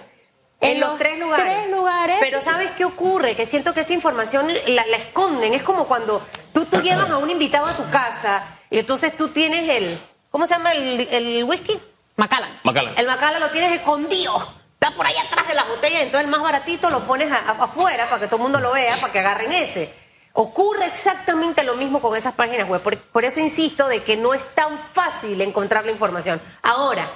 En, 0.61 0.79
los, 0.79 0.97
tres 0.97 1.17
lugares. 1.19 1.45
Tres 1.57 1.69
lugares. 1.71 2.17
Pero 2.19 2.41
¿sabes 2.41 2.71
qué 2.71 2.85
ocurre? 2.85 3.35
Que 3.35 3.45
siento 3.45 3.73
que 3.73 3.79
esta 3.81 3.93
información 3.93 4.47
la, 4.67 4.85
la 4.85 4.97
esconden. 4.97 5.53
Es 5.53 5.63
como 5.63 5.87
cuando 5.87 6.21
tú, 6.53 6.65
tú 6.65 6.81
llevas 6.81 7.09
a 7.09 7.17
un 7.17 7.29
invitado 7.29 7.65
a 7.65 7.73
tu 7.75 7.89
casa 7.89 8.43
y 8.69 8.77
entonces 8.79 9.17
tú 9.17 9.29
tienes 9.29 9.67
el... 9.67 9.99
¿Cómo 10.31 10.45
se 10.45 10.53
llama 10.53 10.73
el, 10.73 11.07
el 11.11 11.43
whisky? 11.43 11.79
Macallan. 12.17 12.59
Macallan. 12.63 12.93
El 12.97 13.07
Macallan 13.07 13.39
lo 13.41 13.49
tienes 13.49 13.71
escondido. 13.71 14.53
Está 14.79 14.91
por 14.95 15.07
ahí 15.07 15.15
atrás 15.17 15.47
de 15.47 15.55
la 15.55 15.63
botella, 15.63 16.01
entonces 16.01 16.21
el 16.25 16.27
más 16.31 16.41
baratito 16.41 16.89
lo 16.91 17.05
pones 17.07 17.31
a- 17.31 17.37
a- 17.37 17.63
afuera 17.63 18.05
para 18.07 18.19
que 18.21 18.27
todo 18.27 18.35
el 18.37 18.43
mundo 18.43 18.59
lo 18.59 18.71
vea, 18.71 18.95
para 18.97 19.11
que 19.11 19.19
agarren 19.19 19.51
ese. 19.51 19.91
Ocurre 20.33 20.85
exactamente 20.85 21.63
lo 21.63 21.75
mismo 21.75 22.01
con 22.01 22.15
esas 22.15 22.33
páginas 22.33 22.67
web. 22.69 22.81
Por, 22.81 23.25
eso 23.25 23.39
insisto 23.39 23.87
de 23.87 24.03
que 24.03 24.15
no 24.15 24.33
es 24.33 24.45
tan 24.55 24.77
fácil 24.79 25.41
encontrar 25.41 25.85
la 25.85 25.91
información. 25.91 26.41
Ahora, 26.61 27.09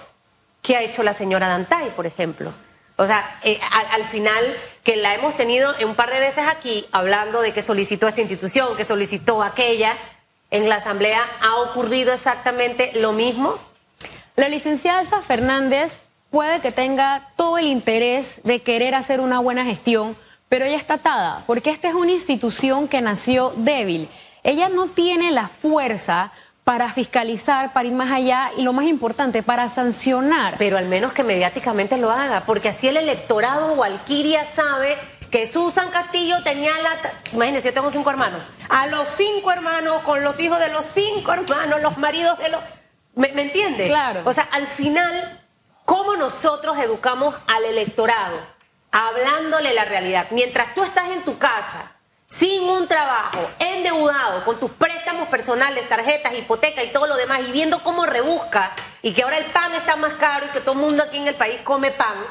¿qué 0.62 0.75
ha 0.75 0.82
hecho 0.82 1.03
la 1.03 1.13
señora 1.13 1.48
Dantay, 1.48 1.91
por 1.91 2.05
ejemplo? 2.05 2.53
O 2.96 3.08
sea, 3.08 3.39
eh, 3.43 3.60
al, 3.72 4.01
al 4.01 4.08
final, 4.08 4.43
que 4.84 4.96
la 4.96 5.15
hemos 5.15 5.36
tenido 5.36 5.72
un 5.86 5.96
par 5.96 6.12
de 6.12 6.20
veces 6.20 6.46
aquí, 6.48 6.88
hablando 6.91 7.41
de 7.41 7.53
que 7.53 7.62
solicitó 7.62 8.08
esta 8.08 8.22
institución, 8.22 8.75
que 8.75 8.86
solicitó 8.86 9.41
aquella, 9.41 9.98
en 10.53 10.70
la 10.70 10.75
Asamblea 10.75 11.20
ha 11.41 11.55
ocurrido 11.58 12.13
exactamente 12.13 12.91
lo 12.96 13.12
mismo. 13.12 13.58
La 14.36 14.50
licenciada 14.50 15.01
Elsa 15.01 15.22
Fernández 15.22 16.01
puede 16.29 16.62
que 16.62 16.72
tenga 16.72 17.32
todo 17.36 17.58
el 17.58 17.65
interés 17.65 18.41
de 18.43 18.62
querer 18.62 18.96
hacer 18.96 19.20
una 19.20 19.39
buena 19.39 19.65
gestión, 19.65 20.15
pero 20.53 20.65
ella 20.65 20.77
está 20.77 20.93
atada, 20.93 21.43
porque 21.48 21.72
esta 21.72 21.88
es 21.88 21.95
una 21.95 22.12
institución 22.12 22.88
que 22.88 23.01
nació 23.01 23.55
débil. 23.57 24.07
Ella 24.43 24.69
no 24.69 24.86
tiene 24.86 25.31
la 25.31 25.48
fuerza 25.48 26.31
para 26.63 26.93
fiscalizar, 26.93 27.74
para 27.74 27.88
ir 27.88 27.95
más 27.95 28.12
allá 28.12 28.51
y 28.55 28.62
lo 28.62 28.72
más 28.72 28.86
importante, 28.86 29.41
para 29.41 29.67
sancionar. 29.69 30.57
Pero 30.60 30.77
al 30.77 30.86
menos 30.86 31.12
que 31.12 31.24
mediáticamente 31.24 31.98
lo 31.98 32.12
haga, 32.12 32.45
porque 32.45 32.69
así 32.69 32.88
el 32.88 32.98
electorado 32.98 33.74
Walquiria 33.74 34.45
sabe 34.45 34.95
que 35.31 35.48
Susan 35.48 35.89
Castillo 35.89 36.36
tenía 36.43 36.69
la... 36.83 37.12
Imagínense, 37.31 37.69
yo 37.69 37.74
tengo 37.74 37.89
cinco 37.89 38.12
hermanos. 38.12 38.43
A 38.69 38.86
los 38.86 39.10
cinco 39.10 39.51
hermanos, 39.51 40.03
con 40.03 40.22
los 40.22 40.39
hijos 40.39 40.60
de 40.60 40.69
los 40.69 40.86
cinco 40.86 41.33
hermanos, 41.33 41.81
los 41.81 41.98
maridos 41.98 42.38
de 42.38 42.50
los... 42.50 42.62
¿Me, 43.15 43.29
me 43.33 43.41
entiende? 43.41 43.88
Claro. 43.88 44.22
O 44.24 44.31
sea, 44.31 44.48
al 44.51 44.67
final, 44.67 45.41
¿cómo 45.83 46.15
nosotros 46.15 46.77
educamos 46.77 47.33
al 47.48 47.65
electorado? 47.65 48.52
Hablándole 48.93 49.73
la 49.73 49.85
realidad. 49.85 50.27
Mientras 50.29 50.73
tú 50.75 50.83
estás 50.83 51.09
en 51.09 51.23
tu 51.25 51.39
casa, 51.39 51.91
sin 52.27 52.63
un 52.63 52.88
trabajo, 52.88 53.50
endeudado, 53.57 54.45
con 54.45 54.59
tus 54.59 54.71
préstamos 54.71 55.27
personales, 55.29 55.89
tarjetas, 55.89 56.33
hipoteca 56.35 56.83
y 56.83 56.91
todo 56.91 57.07
lo 57.07 57.15
demás, 57.15 57.41
y 57.41 57.51
viendo 57.51 57.79
cómo 57.79 58.05
rebusca, 58.05 58.71
y 59.01 59.13
que 59.13 59.23
ahora 59.23 59.38
el 59.38 59.45
pan 59.45 59.73
está 59.73 59.95
más 59.95 60.13
caro 60.13 60.45
y 60.45 60.50
que 60.50 60.62
todo 60.62 60.73
el 60.73 60.81
mundo 60.81 61.03
aquí 61.03 61.17
en 61.17 61.27
el 61.27 61.35
país 61.35 61.59
come 61.63 61.89
pan, 61.89 62.23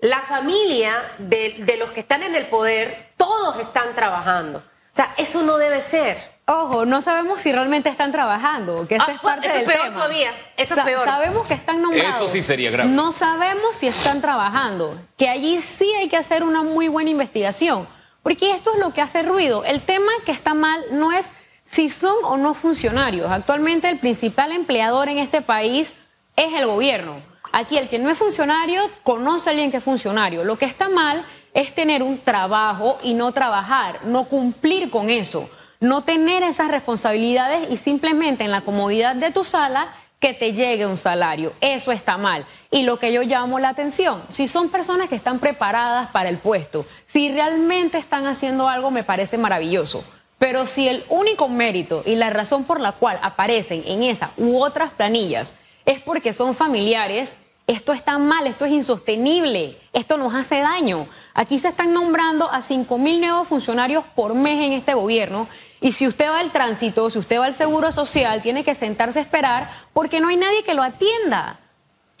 la 0.00 0.20
familia 0.20 1.14
de, 1.18 1.54
de 1.58 1.76
los 1.76 1.92
que 1.92 2.00
están 2.00 2.24
en 2.24 2.34
el 2.34 2.46
poder, 2.46 3.12
todos 3.16 3.58
están 3.60 3.94
trabajando. 3.94 4.58
O 4.58 4.96
sea, 4.96 5.14
eso 5.16 5.42
no 5.42 5.56
debe 5.56 5.80
ser. 5.80 6.33
Ojo, 6.46 6.84
no 6.84 7.00
sabemos 7.00 7.40
si 7.40 7.50
realmente 7.52 7.88
están 7.88 8.12
trabajando, 8.12 8.86
que 8.86 8.96
esa 8.96 9.06
Ah, 9.08 9.12
es 9.14 9.20
parte 9.20 9.46
eso 9.46 9.56
es 9.56 9.66
del 9.66 9.74
peor 9.74 9.84
tema. 9.86 9.94
todavía, 9.96 10.30
eso 10.58 10.74
es 10.74 10.78
Sa- 10.80 10.84
peor. 10.84 11.04
Sabemos 11.04 11.48
que 11.48 11.54
están 11.54 11.80
nombrados. 11.80 12.16
Eso 12.16 12.28
sí 12.28 12.42
sería 12.42 12.70
grave. 12.70 12.90
No 12.90 13.12
sabemos 13.12 13.76
si 13.76 13.86
están 13.86 14.20
trabajando, 14.20 15.00
que 15.16 15.28
allí 15.30 15.60
sí 15.62 15.90
hay 15.98 16.08
que 16.08 16.18
hacer 16.18 16.44
una 16.44 16.62
muy 16.62 16.88
buena 16.88 17.08
investigación, 17.08 17.88
porque 18.22 18.50
esto 18.50 18.74
es 18.74 18.78
lo 18.78 18.92
que 18.92 19.00
hace 19.00 19.22
ruido. 19.22 19.64
El 19.64 19.80
tema 19.80 20.12
que 20.26 20.32
está 20.32 20.52
mal 20.52 20.84
no 20.90 21.12
es 21.12 21.30
si 21.64 21.88
son 21.88 22.14
o 22.24 22.36
no 22.36 22.52
funcionarios. 22.52 23.30
Actualmente 23.30 23.88
el 23.88 23.98
principal 23.98 24.52
empleador 24.52 25.08
en 25.08 25.16
este 25.18 25.40
país 25.40 25.94
es 26.36 26.52
el 26.52 26.66
gobierno. 26.66 27.22
Aquí 27.52 27.78
el 27.78 27.88
que 27.88 27.98
no 27.98 28.10
es 28.10 28.18
funcionario 28.18 28.82
conoce 29.02 29.48
a 29.48 29.52
alguien 29.52 29.70
que 29.70 29.78
es 29.78 29.84
funcionario. 29.84 30.44
Lo 30.44 30.58
que 30.58 30.66
está 30.66 30.90
mal 30.90 31.24
es 31.54 31.74
tener 31.74 32.02
un 32.02 32.18
trabajo 32.18 32.98
y 33.02 33.14
no 33.14 33.32
trabajar, 33.32 34.00
no 34.04 34.24
cumplir 34.24 34.90
con 34.90 35.08
eso, 35.08 35.48
no 35.84 36.02
tener 36.02 36.42
esas 36.42 36.68
responsabilidades 36.68 37.70
y 37.70 37.76
simplemente 37.76 38.44
en 38.44 38.50
la 38.50 38.62
comodidad 38.62 39.14
de 39.14 39.30
tu 39.30 39.44
sala 39.44 39.94
que 40.18 40.32
te 40.32 40.54
llegue 40.54 40.86
un 40.86 40.96
salario. 40.96 41.52
Eso 41.60 41.92
está 41.92 42.16
mal. 42.16 42.46
Y 42.70 42.84
lo 42.84 42.98
que 42.98 43.12
yo 43.12 43.22
llamo 43.22 43.58
la 43.58 43.68
atención, 43.68 44.22
si 44.30 44.46
son 44.46 44.70
personas 44.70 45.10
que 45.10 45.14
están 45.14 45.38
preparadas 45.38 46.08
para 46.08 46.30
el 46.30 46.38
puesto, 46.38 46.86
si 47.04 47.30
realmente 47.30 47.98
están 47.98 48.26
haciendo 48.26 48.66
algo, 48.66 48.90
me 48.90 49.04
parece 49.04 49.36
maravilloso. 49.36 50.04
Pero 50.38 50.64
si 50.64 50.88
el 50.88 51.04
único 51.10 51.48
mérito 51.48 52.02
y 52.06 52.14
la 52.14 52.30
razón 52.30 52.64
por 52.64 52.80
la 52.80 52.92
cual 52.92 53.18
aparecen 53.22 53.84
en 53.86 54.04
esa 54.04 54.30
u 54.38 54.62
otras 54.62 54.90
planillas 54.90 55.54
es 55.84 56.00
porque 56.00 56.32
son 56.32 56.54
familiares, 56.54 57.36
esto 57.66 57.92
está 57.92 58.18
mal, 58.18 58.46
esto 58.46 58.66
es 58.66 58.72
insostenible, 58.72 59.78
esto 59.92 60.16
nos 60.16 60.34
hace 60.34 60.60
daño. 60.60 61.08
Aquí 61.32 61.58
se 61.58 61.68
están 61.68 61.92
nombrando 61.94 62.50
a 62.50 62.60
5 62.60 62.98
mil 62.98 63.20
nuevos 63.20 63.48
funcionarios 63.48 64.04
por 64.14 64.34
mes 64.34 64.64
en 64.64 64.72
este 64.72 64.92
gobierno 64.92 65.48
y 65.84 65.92
si 65.92 66.08
usted 66.08 66.30
va 66.30 66.38
al 66.40 66.50
tránsito, 66.50 67.10
si 67.10 67.18
usted 67.18 67.38
va 67.38 67.44
al 67.44 67.52
seguro 67.52 67.92
social, 67.92 68.40
tiene 68.40 68.64
que 68.64 68.74
sentarse 68.74 69.18
a 69.18 69.22
esperar 69.22 69.70
porque 69.92 70.18
no 70.18 70.28
hay 70.28 70.36
nadie 70.36 70.64
que 70.64 70.72
lo 70.72 70.82
atienda. 70.82 71.60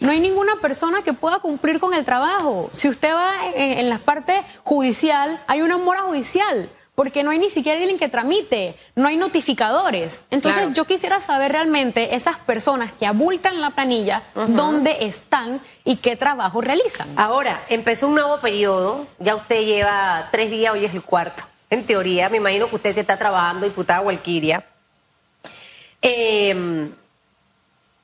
No 0.00 0.10
hay 0.10 0.20
ninguna 0.20 0.56
persona 0.60 1.00
que 1.00 1.14
pueda 1.14 1.38
cumplir 1.38 1.80
con 1.80 1.94
el 1.94 2.04
trabajo. 2.04 2.68
Si 2.74 2.90
usted 2.90 3.14
va 3.14 3.32
en, 3.54 3.78
en 3.78 3.88
la 3.88 4.00
parte 4.00 4.42
judicial, 4.64 5.42
hay 5.46 5.62
una 5.62 5.78
mora 5.78 6.02
judicial, 6.02 6.68
porque 6.94 7.22
no 7.22 7.30
hay 7.30 7.38
ni 7.38 7.48
siquiera 7.48 7.78
alguien 7.78 7.98
que 7.98 8.10
tramite, 8.10 8.76
no 8.96 9.08
hay 9.08 9.16
notificadores. 9.16 10.20
Entonces 10.30 10.60
Claro. 10.60 10.74
yo 10.74 10.84
quisiera 10.84 11.20
saber 11.20 11.52
realmente 11.52 12.14
esas 12.14 12.36
personas 12.40 12.92
que 12.92 13.06
abultan 13.06 13.62
la 13.62 13.70
planilla, 13.70 14.24
dónde 14.34 15.06
están 15.06 15.62
y 15.84 15.96
qué 15.96 16.16
trabajo 16.16 16.60
realizan. 16.60 17.08
Ahora, 17.16 17.62
empezó 17.70 18.08
un 18.08 18.14
nuevo 18.16 18.40
periodo, 18.40 19.06
ya 19.20 19.34
usted 19.36 19.64
lleva 19.64 20.28
tres 20.32 20.50
días, 20.50 20.74
hoy 20.74 20.84
es 20.84 20.92
el 20.92 21.02
cuarto. 21.02 21.44
En 21.74 21.86
teoría, 21.86 22.28
me 22.30 22.36
imagino 22.36 22.68
que 22.70 22.76
usted 22.76 22.94
se 22.94 23.00
está 23.00 23.16
trabajando, 23.18 23.66
diputada 23.66 24.00
Walquiria. 24.00 24.64
Eh, 26.02 26.90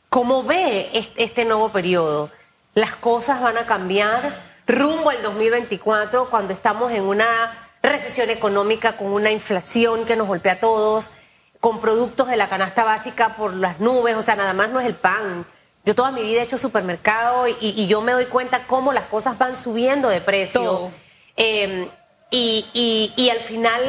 ¿Cómo 0.08 0.42
ve 0.42 0.88
est- 0.92 1.12
este 1.16 1.44
nuevo 1.44 1.68
periodo? 1.70 2.30
¿Las 2.74 2.96
cosas 2.96 3.40
van 3.40 3.56
a 3.58 3.66
cambiar 3.66 4.42
rumbo 4.66 5.10
al 5.10 5.22
2024 5.22 6.28
cuando 6.30 6.52
estamos 6.52 6.90
en 6.90 7.04
una 7.04 7.68
recesión 7.82 8.28
económica 8.30 8.96
con 8.96 9.12
una 9.12 9.30
inflación 9.30 10.04
que 10.04 10.16
nos 10.16 10.26
golpea 10.26 10.54
a 10.54 10.60
todos, 10.60 11.12
con 11.60 11.80
productos 11.80 12.26
de 12.28 12.36
la 12.36 12.48
canasta 12.48 12.82
básica 12.82 13.36
por 13.36 13.54
las 13.54 13.78
nubes? 13.78 14.16
O 14.16 14.22
sea, 14.22 14.34
nada 14.34 14.52
más 14.52 14.70
no 14.70 14.80
es 14.80 14.86
el 14.86 14.96
pan. 14.96 15.46
Yo 15.84 15.94
toda 15.94 16.10
mi 16.10 16.22
vida 16.22 16.40
he 16.40 16.44
hecho 16.44 16.58
supermercado 16.58 17.46
y, 17.46 17.54
y 17.60 17.86
yo 17.86 18.00
me 18.02 18.10
doy 18.12 18.26
cuenta 18.26 18.66
cómo 18.66 18.92
las 18.92 19.04
cosas 19.04 19.38
van 19.38 19.56
subiendo 19.56 20.08
de 20.08 20.20
precio. 20.20 20.90
Eh, 21.36 21.88
y, 22.30 22.66
y- 22.72 23.12
y 23.16 23.30
al 23.30 23.40
final, 23.40 23.82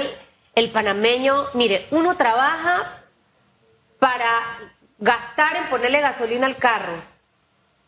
el 0.55 0.71
panameño, 0.71 1.35
mire, 1.53 1.87
uno 1.91 2.15
trabaja 2.17 3.01
para 3.99 4.27
gastar 4.97 5.55
en 5.57 5.65
ponerle 5.69 6.01
gasolina 6.01 6.47
al 6.47 6.57
carro, 6.57 6.93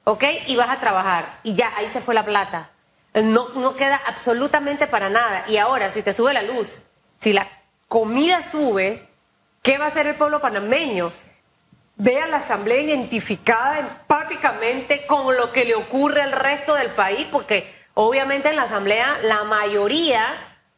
¿ok? 0.03 0.23
Y 0.47 0.55
vas 0.55 0.69
a 0.69 0.79
trabajar. 0.79 1.39
Y 1.43 1.53
ya, 1.53 1.71
ahí 1.77 1.89
se 1.89 2.01
fue 2.01 2.13
la 2.13 2.25
plata. 2.25 2.69
No, 3.13 3.49
no 3.49 3.75
queda 3.75 3.99
absolutamente 4.07 4.87
para 4.87 5.09
nada. 5.09 5.43
Y 5.47 5.57
ahora, 5.57 5.89
si 5.89 6.01
te 6.01 6.13
sube 6.13 6.33
la 6.33 6.41
luz, 6.43 6.81
si 7.19 7.33
la 7.33 7.47
comida 7.87 8.41
sube, 8.41 9.07
¿qué 9.61 9.77
va 9.77 9.85
a 9.85 9.87
hacer 9.89 10.07
el 10.07 10.15
pueblo 10.15 10.41
panameño? 10.41 11.13
Ve 11.95 12.19
a 12.19 12.27
la 12.27 12.37
asamblea 12.37 12.79
identificada 12.81 13.79
empáticamente 13.79 15.05
con 15.05 15.35
lo 15.37 15.51
que 15.51 15.65
le 15.65 15.75
ocurre 15.75 16.23
al 16.23 16.31
resto 16.31 16.73
del 16.73 16.89
país, 16.91 17.27
porque 17.31 17.71
obviamente 17.93 18.49
en 18.49 18.55
la 18.55 18.63
asamblea 18.63 19.07
la 19.23 19.43
mayoría 19.43 20.23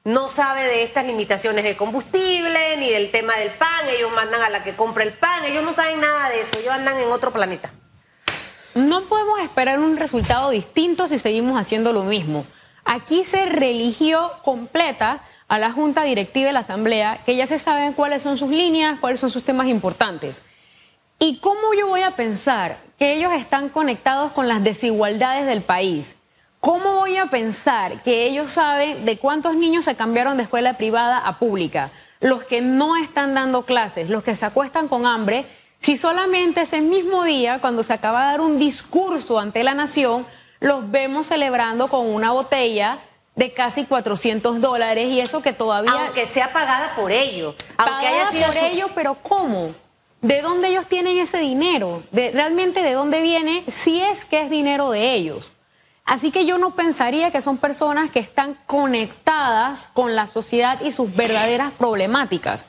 no 0.03 0.29
sabe 0.29 0.63
de 0.63 0.83
estas 0.83 1.05
limitaciones 1.05 1.63
de 1.63 1.75
combustible, 1.75 2.77
ni 2.77 2.91
del 2.91 3.09
tema 3.11 3.35
del 3.37 3.49
pan, 3.51 3.89
ellos 3.89 4.11
mandan 4.13 4.41
a 4.41 4.49
la 4.49 4.63
que 4.63 4.75
compra 4.75 5.03
el 5.03 5.13
pan, 5.13 5.45
ellos 5.45 5.63
no 5.63 5.73
saben 5.73 5.99
nada 5.99 6.29
de 6.29 6.41
eso, 6.41 6.59
ellos 6.59 6.73
andan 6.73 6.99
en 6.99 7.09
otro 7.09 7.33
planeta. 7.33 7.71
No 8.75 9.01
podemos 9.05 9.39
esperar 9.39 9.79
un 9.79 9.97
resultado 9.97 10.51
distinto 10.51 11.07
si 11.07 11.17
seguimos 11.17 11.59
haciendo 11.59 11.91
lo 11.91 12.03
mismo. 12.03 12.45
Aquí 12.83 13.23
se 13.23 13.45
religió 13.45 14.33
completa 14.43 15.23
a 15.47 15.57
la 15.57 15.71
Junta 15.71 16.03
Directiva 16.03 16.47
de 16.47 16.53
la 16.53 16.59
Asamblea, 16.59 17.23
que 17.25 17.35
ya 17.35 17.47
se 17.47 17.57
saben 17.57 17.93
cuáles 17.93 18.21
son 18.21 18.37
sus 18.37 18.49
líneas, 18.49 18.99
cuáles 18.99 19.19
son 19.19 19.31
sus 19.31 19.43
temas 19.43 19.67
importantes. 19.67 20.43
¿Y 21.17 21.39
cómo 21.39 21.73
yo 21.73 21.87
voy 21.87 22.01
a 22.01 22.11
pensar 22.11 22.77
que 22.99 23.13
ellos 23.13 23.31
están 23.33 23.69
conectados 23.69 24.33
con 24.33 24.47
las 24.47 24.63
desigualdades 24.63 25.47
del 25.47 25.63
país? 25.63 26.15
¿Cómo 26.65 26.95
voy 26.95 27.15
a 27.17 27.27
pensar 27.27 28.01
que 28.01 28.25
ellos 28.25 28.49
saben 28.53 29.05
de 29.05 29.19
cuántos 29.19 29.55
niños 29.55 29.85
se 29.85 29.93
cambiaron 29.93 30.35
de 30.35 30.41
escuela 30.41 30.77
privada 30.77 31.19
a 31.19 31.37
pública? 31.37 31.91
Los 32.21 32.43
que 32.45 32.59
no 32.59 32.97
están 32.97 33.35
dando 33.35 33.65
clases, 33.65 34.09
los 34.09 34.23
que 34.23 34.35
se 34.35 34.47
acuestan 34.47 34.87
con 34.87 35.05
hambre, 35.05 35.45
si 35.79 35.95
solamente 35.95 36.61
ese 36.61 36.81
mismo 36.81 37.23
día, 37.23 37.61
cuando 37.61 37.83
se 37.83 37.93
acaba 37.93 38.21
de 38.21 38.31
dar 38.31 38.41
un 38.41 38.57
discurso 38.57 39.37
ante 39.37 39.63
la 39.63 39.75
nación, 39.75 40.25
los 40.59 40.89
vemos 40.89 41.27
celebrando 41.27 41.87
con 41.87 42.07
una 42.07 42.31
botella 42.31 42.97
de 43.35 43.53
casi 43.53 43.85
400 43.85 44.59
dólares 44.59 45.11
y 45.11 45.19
eso 45.19 45.43
que 45.43 45.53
todavía 45.53 45.91
Aunque 45.91 46.25
sea 46.25 46.51
pagada 46.51 46.95
por 46.95 47.11
ellos, 47.11 47.53
aunque 47.77 48.07
haya 48.07 48.23
pagada 48.23 48.31
sido 48.31 48.45
por 48.47 48.55
su- 48.55 48.65
ello, 48.65 48.89
pero 48.95 49.13
¿cómo? 49.21 49.75
¿De 50.19 50.41
dónde 50.41 50.69
ellos 50.69 50.87
tienen 50.87 51.19
ese 51.19 51.37
dinero? 51.37 52.01
¿De, 52.09 52.31
¿Realmente 52.31 52.81
de 52.81 52.93
dónde 52.93 53.21
viene? 53.21 53.63
Si 53.67 54.01
es 54.01 54.25
que 54.25 54.41
es 54.41 54.49
dinero 54.49 54.89
de 54.89 55.13
ellos. 55.13 55.51
Así 56.05 56.29
que 56.29 56.45
yo 56.45 56.59
no 56.59 56.75
pensaría 56.75 57.31
que 57.31 57.41
son 57.41 57.57
personas 57.57 58.11
que 58.11 58.19
están 58.19 58.57
conectadas 58.67 59.89
con 59.93 60.15
la 60.15 60.27
sociedad 60.27 60.79
y 60.81 60.91
sus 60.91 61.13
verdaderas 61.15 61.71
problemáticas. 61.71 62.65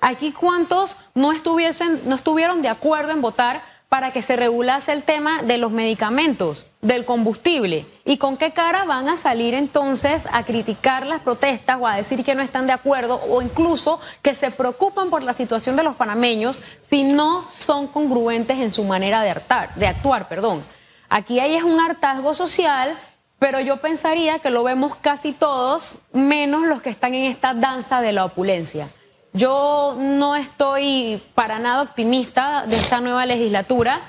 Aquí 0.00 0.32
cuántos 0.32 0.96
no 1.14 1.30
estuviesen, 1.30 2.02
no 2.06 2.16
estuvieron 2.16 2.62
de 2.62 2.68
acuerdo 2.68 3.12
en 3.12 3.20
votar 3.20 3.62
para 3.88 4.12
que 4.12 4.22
se 4.22 4.36
regulase 4.36 4.92
el 4.92 5.02
tema 5.02 5.42
de 5.42 5.58
los 5.58 5.70
medicamentos, 5.70 6.64
del 6.80 7.04
combustible. 7.04 7.86
¿Y 8.04 8.18
con 8.18 8.36
qué 8.36 8.52
cara 8.52 8.84
van 8.84 9.08
a 9.08 9.16
salir 9.16 9.54
entonces 9.54 10.26
a 10.32 10.44
criticar 10.44 11.06
las 11.06 11.20
protestas 11.20 11.76
o 11.80 11.86
a 11.86 11.96
decir 11.96 12.24
que 12.24 12.34
no 12.34 12.42
están 12.42 12.66
de 12.66 12.72
acuerdo 12.72 13.20
o 13.28 13.42
incluso 13.42 14.00
que 14.22 14.34
se 14.34 14.50
preocupan 14.50 15.10
por 15.10 15.22
la 15.22 15.34
situación 15.34 15.76
de 15.76 15.82
los 15.82 15.96
panameños 15.96 16.62
si 16.88 17.04
no 17.04 17.48
son 17.50 17.86
congruentes 17.88 18.58
en 18.58 18.72
su 18.72 18.84
manera 18.84 19.22
de, 19.22 19.34
de 19.76 19.86
actuar? 19.86 20.28
Perdón. 20.28 20.64
Aquí 21.10 21.40
hay 21.40 21.56
es 21.56 21.64
un 21.64 21.80
hartazgo 21.80 22.34
social, 22.34 22.96
pero 23.40 23.58
yo 23.58 23.78
pensaría 23.78 24.38
que 24.38 24.48
lo 24.48 24.62
vemos 24.62 24.94
casi 24.94 25.32
todos, 25.32 25.98
menos 26.12 26.68
los 26.68 26.82
que 26.82 26.90
están 26.90 27.14
en 27.14 27.24
esta 27.24 27.52
danza 27.52 28.00
de 28.00 28.12
la 28.12 28.24
opulencia. 28.24 28.88
Yo 29.32 29.96
no 29.98 30.36
estoy 30.36 31.20
para 31.34 31.58
nada 31.58 31.82
optimista 31.82 32.64
de 32.66 32.76
esta 32.76 33.00
nueva 33.00 33.26
legislatura 33.26 34.00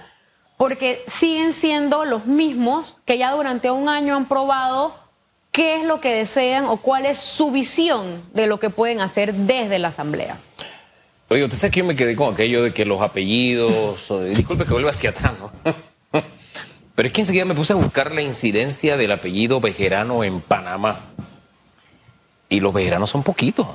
porque 0.57 1.03
siguen 1.19 1.53
siendo 1.53 2.05
los 2.05 2.27
mismos 2.27 2.95
que 3.05 3.17
ya 3.17 3.31
durante 3.31 3.71
un 3.71 3.89
año 3.89 4.15
han 4.15 4.27
probado 4.27 4.93
qué 5.51 5.77
es 5.77 5.85
lo 5.85 6.01
que 6.01 6.13
desean 6.13 6.65
o 6.65 6.77
cuál 6.77 7.07
es 7.07 7.17
su 7.17 7.49
visión 7.49 8.21
de 8.31 8.45
lo 8.45 8.59
que 8.59 8.69
pueden 8.69 9.01
hacer 9.01 9.33
desde 9.33 9.79
la 9.79 9.87
Asamblea. 9.87 10.39
Oye, 11.29 11.43
usted 11.43 11.57
sabe 11.57 11.71
que 11.71 11.79
yo 11.79 11.85
me 11.85 11.95
quedé 11.95 12.15
con 12.15 12.35
aquello 12.35 12.61
de 12.61 12.73
que 12.75 12.85
los 12.85 13.01
apellidos, 13.01 14.07
disculpe 14.35 14.65
que 14.65 14.73
vuelva 14.73 14.91
hacia 14.91 15.09
atrás, 15.09 15.33
¿no? 15.39 15.90
Pero 17.01 17.07
es 17.07 17.13
que 17.13 17.21
enseguida 17.21 17.45
me 17.45 17.55
puse 17.55 17.73
a 17.73 17.77
buscar 17.77 18.11
la 18.11 18.21
incidencia 18.21 18.95
del 18.95 19.11
apellido 19.11 19.59
Bejerano 19.59 20.23
en 20.23 20.39
Panamá. 20.39 21.05
Y 22.47 22.59
los 22.59 22.71
Bejeranos 22.71 23.09
son 23.09 23.23
poquitos 23.23 23.65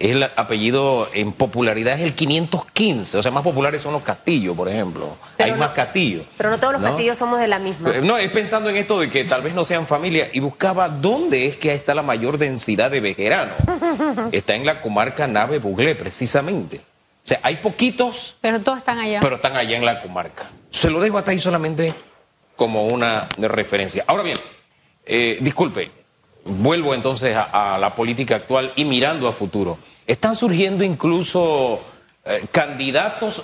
el 0.00 0.24
apellido 0.24 1.08
en 1.14 1.32
popularidad 1.32 1.94
es 1.94 2.00
el 2.00 2.14
515, 2.16 3.18
o 3.18 3.22
sea, 3.22 3.30
más 3.30 3.44
populares 3.44 3.80
son 3.80 3.92
los 3.92 4.02
castillos, 4.02 4.56
por 4.56 4.68
ejemplo. 4.68 5.16
Hay 5.38 5.52
más 5.52 5.70
castillos. 5.70 6.26
Pero 6.36 6.50
no 6.50 6.58
todos 6.58 6.72
los 6.72 6.82
castillos 6.82 7.16
somos 7.16 7.38
de 7.38 7.46
la 7.46 7.60
misma. 7.60 7.92
Eh, 7.92 8.00
no, 8.02 8.18
es 8.18 8.28
pensando 8.30 8.68
en 8.68 8.76
esto 8.76 8.98
de 8.98 9.08
que 9.08 9.22
tal 9.22 9.42
vez 9.42 9.54
no 9.54 9.64
sean 9.64 9.86
familia 9.86 10.28
y 10.32 10.40
buscaba 10.40 10.88
dónde 10.88 11.46
es 11.46 11.56
que 11.56 11.72
está 11.72 11.94
la 11.94 12.02
mayor 12.02 12.36
densidad 12.36 12.90
de 12.90 13.00
vejeranos. 13.00 13.54
está 14.32 14.56
en 14.56 14.66
la 14.66 14.82
comarca 14.82 15.28
Nave 15.28 15.60
Buglé, 15.60 15.94
precisamente. 15.94 16.78
O 17.24 17.28
sea, 17.28 17.38
hay 17.44 17.56
poquitos. 17.58 18.36
Pero 18.40 18.60
todos 18.60 18.78
están 18.78 18.98
allá. 18.98 19.20
Pero 19.20 19.36
están 19.36 19.56
allá 19.56 19.76
en 19.76 19.84
la 19.84 20.02
comarca. 20.02 20.50
Se 20.68 20.90
lo 20.90 21.00
dejo 21.00 21.16
hasta 21.16 21.30
ahí 21.30 21.38
solamente 21.38 21.94
como 22.56 22.86
una 22.86 23.28
referencia. 23.38 24.04
Ahora 24.06 24.22
bien, 24.22 24.36
eh, 25.04 25.38
disculpe, 25.40 25.90
vuelvo 26.44 26.94
entonces 26.94 27.36
a, 27.36 27.78
la 27.78 27.94
política 27.94 28.36
actual 28.36 28.72
y 28.76 28.84
mirando 28.84 29.28
a 29.28 29.32
futuro. 29.32 29.78
Están 30.06 30.36
surgiendo 30.36 30.84
incluso 30.84 31.80
eh, 32.24 32.46
candidatos 32.50 33.42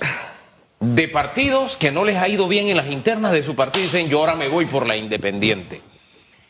de 0.79 1.07
partidos 1.07 1.77
que 1.77 1.91
no 1.91 2.03
les 2.03 2.17
ha 2.17 2.27
ido 2.27 2.47
bien 2.47 2.67
en 2.67 2.77
las 2.77 2.87
internas 2.87 3.31
de 3.31 3.43
su 3.43 3.55
partido 3.55 3.83
y 3.83 3.87
dicen 3.87 4.09
yo 4.09 4.19
ahora 4.19 4.35
me 4.35 4.49
voy 4.49 4.65
por 4.65 4.87
la 4.87 4.97
independiente. 4.97 5.81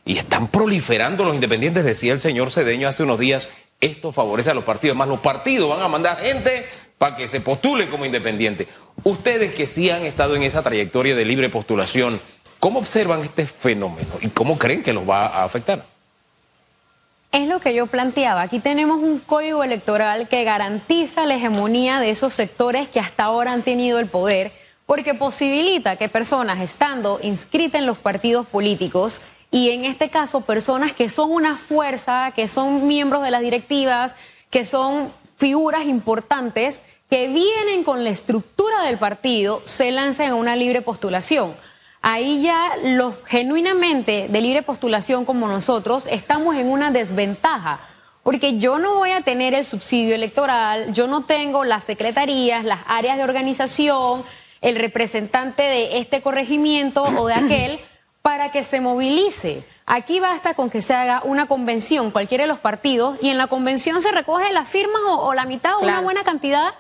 Y 0.05 0.17
están 0.17 0.47
proliferando 0.49 1.23
los 1.23 1.35
independientes, 1.35 1.85
decía 1.85 2.13
el 2.13 2.19
señor 2.19 2.51
Cedeño 2.51 2.89
hace 2.89 3.03
unos 3.03 3.19
días, 3.19 3.49
esto 3.79 4.11
favorece 4.11 4.51
a 4.51 4.53
los 4.53 4.63
partidos, 4.63 4.97
más 4.97 5.07
los 5.07 5.19
partidos 5.19 5.69
van 5.69 5.81
a 5.81 5.87
mandar 5.87 6.19
gente 6.19 6.65
para 6.97 7.15
que 7.15 7.27
se 7.27 7.41
postule 7.41 7.89
como 7.89 8.05
independiente. 8.05 8.67
Ustedes 9.03 9.53
que 9.53 9.67
sí 9.67 9.89
han 9.89 10.05
estado 10.05 10.35
en 10.35 10.43
esa 10.43 10.61
trayectoria 10.61 11.15
de 11.15 11.25
libre 11.25 11.49
postulación, 11.49 12.19
¿cómo 12.63 12.79
observan 12.79 13.19
este 13.19 13.45
fenómeno 13.45 14.13
y 14.21 14.29
cómo 14.29 14.57
creen 14.57 14.83
que 14.83 14.93
los 14.93 15.07
va 15.07 15.27
a 15.27 15.43
afectar? 15.43 15.83
Es 17.33 17.45
lo 17.49 17.59
que 17.59 17.73
yo 17.73 17.87
planteaba. 17.87 18.41
Aquí 18.41 18.59
tenemos 18.59 18.99
un 18.99 19.19
código 19.19 19.65
electoral 19.65 20.29
que 20.29 20.45
garantiza 20.45 21.25
la 21.25 21.35
hegemonía 21.35 21.99
de 21.99 22.09
esos 22.09 22.33
sectores 22.33 22.87
que 22.87 23.01
hasta 23.01 23.25
ahora 23.25 23.51
han 23.51 23.63
tenido 23.63 23.99
el 23.99 24.07
poder, 24.07 24.53
porque 24.85 25.13
posibilita 25.13 25.97
que 25.97 26.07
personas 26.07 26.61
estando 26.61 27.19
inscritas 27.21 27.81
en 27.81 27.85
los 27.85 27.97
partidos 27.97 28.47
políticos 28.47 29.19
y 29.51 29.71
en 29.71 29.83
este 29.83 30.09
caso 30.09 30.39
personas 30.39 30.95
que 30.95 31.09
son 31.09 31.31
una 31.31 31.57
fuerza, 31.57 32.31
que 32.33 32.47
son 32.47 32.87
miembros 32.87 33.23
de 33.23 33.31
las 33.31 33.41
directivas, 33.41 34.15
que 34.49 34.65
son 34.65 35.11
figuras 35.35 35.83
importantes, 35.83 36.81
que 37.09 37.27
vienen 37.27 37.83
con 37.83 38.05
la 38.05 38.09
estructura 38.09 38.83
del 38.83 38.97
partido, 38.97 39.61
se 39.65 39.91
lancen 39.91 40.29
a 40.29 40.35
una 40.35 40.55
libre 40.55 40.81
postulación 40.81 41.55
ahí 42.03 42.43
ya 42.43 42.73
los 42.83 43.15
genuinamente 43.25 44.27
de 44.29 44.41
libre 44.41 44.61
postulación 44.61 45.25
como 45.25 45.47
nosotros 45.47 46.05
estamos 46.05 46.55
en 46.55 46.69
una 46.69 46.91
desventaja. 46.91 47.79
Porque 48.21 48.59
yo 48.59 48.77
no 48.77 48.95
voy 48.95 49.11
a 49.11 49.21
tener 49.21 49.53
el 49.53 49.65
subsidio 49.65 50.13
electoral, 50.13 50.93
yo 50.93 51.07
no 51.07 51.25
tengo 51.25 51.65
las 51.65 51.85
secretarías, 51.85 52.63
las 52.63 52.81
áreas 52.87 53.17
de 53.17 53.23
organización, 53.23 54.23
el 54.61 54.75
representante 54.75 55.63
de 55.63 55.97
este 55.97 56.21
corregimiento 56.21 57.03
o 57.03 57.27
de 57.27 57.33
aquel 57.33 57.79
para 58.21 58.51
que 58.51 58.63
se 58.63 58.79
movilice. 58.79 59.65
Aquí 59.85 60.19
basta 60.19 60.53
con 60.53 60.69
que 60.69 60.81
se 60.81 60.93
haga 60.93 61.21
una 61.25 61.47
convención, 61.47 62.11
cualquiera 62.11 62.45
de 62.45 62.47
los 62.47 62.59
partidos, 62.59 63.17
y 63.21 63.29
en 63.29 63.37
la 63.37 63.47
convención 63.47 64.01
se 64.01 64.11
recoge 64.11 64.53
las 64.53 64.69
firmas 64.69 65.01
o, 65.07 65.33
la 65.33 65.45
mitad 65.45 65.75
o 65.75 65.83
una 65.83 65.99
buena 65.99 66.23
cantidad 66.23 66.73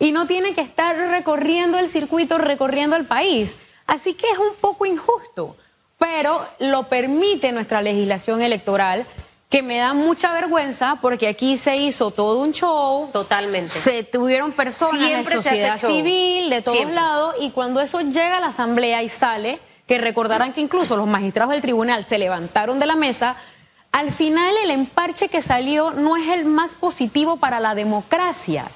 y 0.00 0.10
no 0.10 0.26
tiene 0.26 0.54
que 0.54 0.60
estar 0.60 0.96
recorriendo 0.96 1.78
el 1.78 1.88
circuito, 1.88 2.38
recorriendo 2.38 2.96
el 2.96 3.06
país. 3.06 3.54
Así 3.88 4.12
que 4.12 4.28
es 4.30 4.38
un 4.38 4.54
poco 4.60 4.84
injusto, 4.84 5.56
pero 5.98 6.46
lo 6.60 6.84
permite 6.84 7.50
nuestra 7.52 7.80
legislación 7.80 8.42
electoral 8.42 9.06
que 9.48 9.62
me 9.62 9.78
da 9.78 9.94
mucha 9.94 10.30
vergüenza 10.30 10.98
porque 11.00 11.26
aquí 11.26 11.56
se 11.56 11.74
hizo 11.76 12.10
todo 12.10 12.40
un 12.40 12.52
show. 12.52 13.08
Totalmente. 13.14 13.70
Se 13.70 14.04
tuvieron 14.04 14.52
personas 14.52 15.26
de 15.26 15.34
sociedad 15.34 15.78
civil, 15.78 16.50
de 16.50 16.60
todos 16.60 16.90
lados, 16.90 17.36
y 17.40 17.50
cuando 17.50 17.80
eso 17.80 18.02
llega 18.02 18.36
a 18.36 18.40
la 18.40 18.48
asamblea 18.48 19.02
y 19.02 19.08
sale, 19.08 19.58
que 19.86 19.96
recordarán 19.96 20.52
que 20.52 20.60
incluso 20.60 20.94
los 20.94 21.06
magistrados 21.06 21.52
del 21.52 21.62
tribunal 21.62 22.04
se 22.04 22.18
levantaron 22.18 22.78
de 22.78 22.84
la 22.84 22.94
mesa, 22.94 23.36
al 23.90 24.12
final 24.12 24.54
el 24.64 24.70
emparche 24.70 25.28
que 25.28 25.40
salió 25.40 25.92
no 25.92 26.18
es 26.18 26.28
el 26.28 26.44
más 26.44 26.76
positivo 26.76 27.38
para 27.38 27.58
la 27.58 27.74
democracia. 27.74 28.66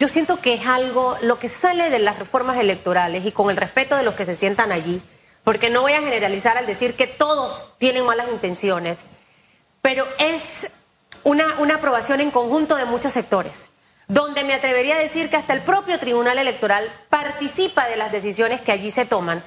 Yo 0.00 0.08
siento 0.08 0.40
que 0.40 0.54
es 0.54 0.66
algo, 0.66 1.18
lo 1.20 1.38
que 1.38 1.50
sale 1.50 1.90
de 1.90 1.98
las 1.98 2.18
reformas 2.18 2.58
electorales 2.58 3.26
y 3.26 3.32
con 3.32 3.50
el 3.50 3.58
respeto 3.58 3.98
de 3.98 4.02
los 4.02 4.14
que 4.14 4.24
se 4.24 4.34
sientan 4.34 4.72
allí, 4.72 5.02
porque 5.44 5.68
no 5.68 5.82
voy 5.82 5.92
a 5.92 6.00
generalizar 6.00 6.56
al 6.56 6.64
decir 6.64 6.96
que 6.96 7.06
todos 7.06 7.68
tienen 7.76 8.06
malas 8.06 8.28
intenciones, 8.32 9.00
pero 9.82 10.06
es 10.18 10.70
una, 11.22 11.44
una 11.58 11.74
aprobación 11.74 12.22
en 12.22 12.30
conjunto 12.30 12.76
de 12.76 12.86
muchos 12.86 13.12
sectores, 13.12 13.68
donde 14.08 14.42
me 14.42 14.54
atrevería 14.54 14.94
a 14.94 14.98
decir 14.98 15.28
que 15.28 15.36
hasta 15.36 15.52
el 15.52 15.60
propio 15.64 15.98
Tribunal 15.98 16.38
Electoral 16.38 16.90
participa 17.10 17.86
de 17.86 17.98
las 17.98 18.10
decisiones 18.10 18.62
que 18.62 18.72
allí 18.72 18.90
se 18.90 19.04
toman. 19.04 19.44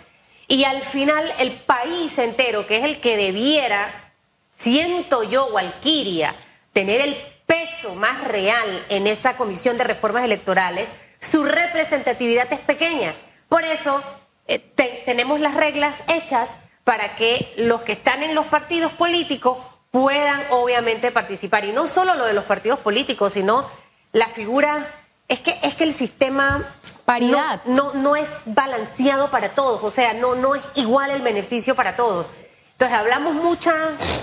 Y 0.48 0.66
al 0.66 0.84
final 0.84 1.34
el 1.40 1.62
país 1.62 2.20
entero, 2.20 2.68
que 2.68 2.78
es 2.78 2.84
el 2.84 3.02
que 3.02 3.18
debiera, 3.18 4.14
siento 4.52 5.24
yo, 5.24 5.48
Walquiria, 5.48 6.36
tener 6.74 7.02
el 7.02 7.33
peso 7.46 7.96
más 7.96 8.24
real 8.24 8.86
en 8.90 9.08
esa 9.08 9.38
comisión 9.38 9.78
de 9.78 9.84
reformas 9.84 10.24
electorales, 10.24 10.88
su 11.20 11.44
representatividad 11.44 12.52
es 12.52 12.60
pequeña. 12.60 13.16
Por 13.50 13.64
eso 13.64 14.02
eh, 14.48 14.60
tenemos 15.06 15.40
las 15.40 15.56
reglas 15.56 16.00
hechas 16.14 16.58
para 16.84 17.16
que 17.16 17.54
los 17.58 17.82
que 17.82 17.94
están 17.94 18.24
en 18.24 18.36
los 18.36 18.46
partidos 18.48 18.92
políticos 18.94 19.58
puedan 19.92 20.42
obviamente 20.50 21.12
participar. 21.12 21.66
Y 21.66 21.72
no 21.72 21.88
solo 21.88 22.16
lo 22.16 22.26
de 22.26 22.34
los 22.34 22.46
partidos 22.46 22.80
políticos, 22.80 23.34
sino 23.34 23.70
la 24.12 24.28
figura, 24.28 24.92
es 25.28 25.40
que, 25.40 25.56
es 25.64 25.76
que 25.76 25.84
el 25.84 25.94
sistema 25.94 26.76
Paridad. 27.06 27.62
No, 27.66 27.94
no, 27.94 28.16
es 28.16 28.30
balanceado 28.46 29.30
para 29.30 29.54
todos, 29.54 29.84
o 29.84 29.90
sea, 29.90 30.14
no, 30.14 30.36
no 30.36 30.56
es 30.56 30.70
igual 30.76 31.12
el 31.12 31.22
beneficio 31.22 31.76
para 31.76 31.98
todos. 31.98 32.30
Entonces 32.72 32.98
hablamos 32.98 33.34
mucha, 33.36 33.74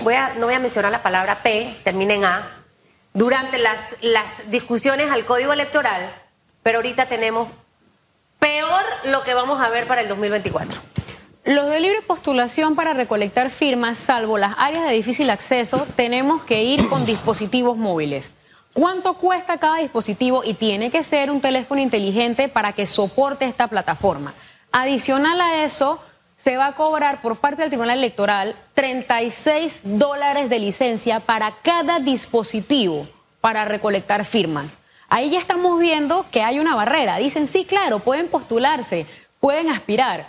voy 0.01 0.15
a, 0.15 0.33
no 0.33 0.47
voy 0.47 0.55
a 0.55 0.59
mencionar 0.59 0.91
la 0.91 1.03
palabra 1.03 1.43
P, 1.43 1.79
termina 1.83 2.15
en 2.15 2.25
A, 2.25 2.60
durante 3.13 3.57
las, 3.57 3.97
las 4.01 4.49
discusiones 4.49 5.11
al 5.11 5.25
código 5.25 5.53
electoral, 5.53 6.13
pero 6.63 6.79
ahorita 6.79 7.07
tenemos 7.07 7.49
peor 8.39 8.83
lo 9.05 9.23
que 9.23 9.33
vamos 9.33 9.61
a 9.61 9.69
ver 9.69 9.87
para 9.87 10.01
el 10.01 10.07
2024. 10.07 10.81
Los 11.43 11.69
de 11.69 11.79
libre 11.79 12.01
postulación 12.03 12.75
para 12.75 12.93
recolectar 12.93 13.49
firmas, 13.49 13.97
salvo 13.97 14.37
las 14.37 14.53
áreas 14.57 14.85
de 14.85 14.93
difícil 14.93 15.29
acceso, 15.29 15.87
tenemos 15.95 16.43
que 16.43 16.63
ir 16.63 16.87
con 16.87 17.05
dispositivos 17.05 17.77
móviles. 17.77 18.31
¿Cuánto 18.73 19.15
cuesta 19.15 19.57
cada 19.57 19.77
dispositivo? 19.77 20.43
Y 20.45 20.53
tiene 20.53 20.91
que 20.91 21.03
ser 21.03 21.29
un 21.29 21.41
teléfono 21.41 21.81
inteligente 21.81 22.47
para 22.47 22.73
que 22.73 22.87
soporte 22.87 23.45
esta 23.45 23.67
plataforma. 23.67 24.33
Adicional 24.71 25.41
a 25.41 25.63
eso, 25.63 25.99
se 26.43 26.57
va 26.57 26.67
a 26.67 26.75
cobrar 26.75 27.21
por 27.21 27.37
parte 27.37 27.61
del 27.61 27.69
Tribunal 27.69 27.99
Electoral 27.99 28.55
36 28.73 29.81
dólares 29.85 30.49
de 30.49 30.59
licencia 30.59 31.19
para 31.19 31.53
cada 31.61 31.99
dispositivo 31.99 33.07
para 33.41 33.65
recolectar 33.65 34.25
firmas. 34.25 34.79
Ahí 35.07 35.29
ya 35.29 35.39
estamos 35.39 35.79
viendo 35.79 36.25
que 36.31 36.41
hay 36.41 36.59
una 36.59 36.75
barrera. 36.75 37.17
Dicen, 37.17 37.47
sí, 37.47 37.65
claro, 37.65 37.99
pueden 37.99 38.27
postularse, 38.27 39.05
pueden 39.39 39.69
aspirar, 39.69 40.27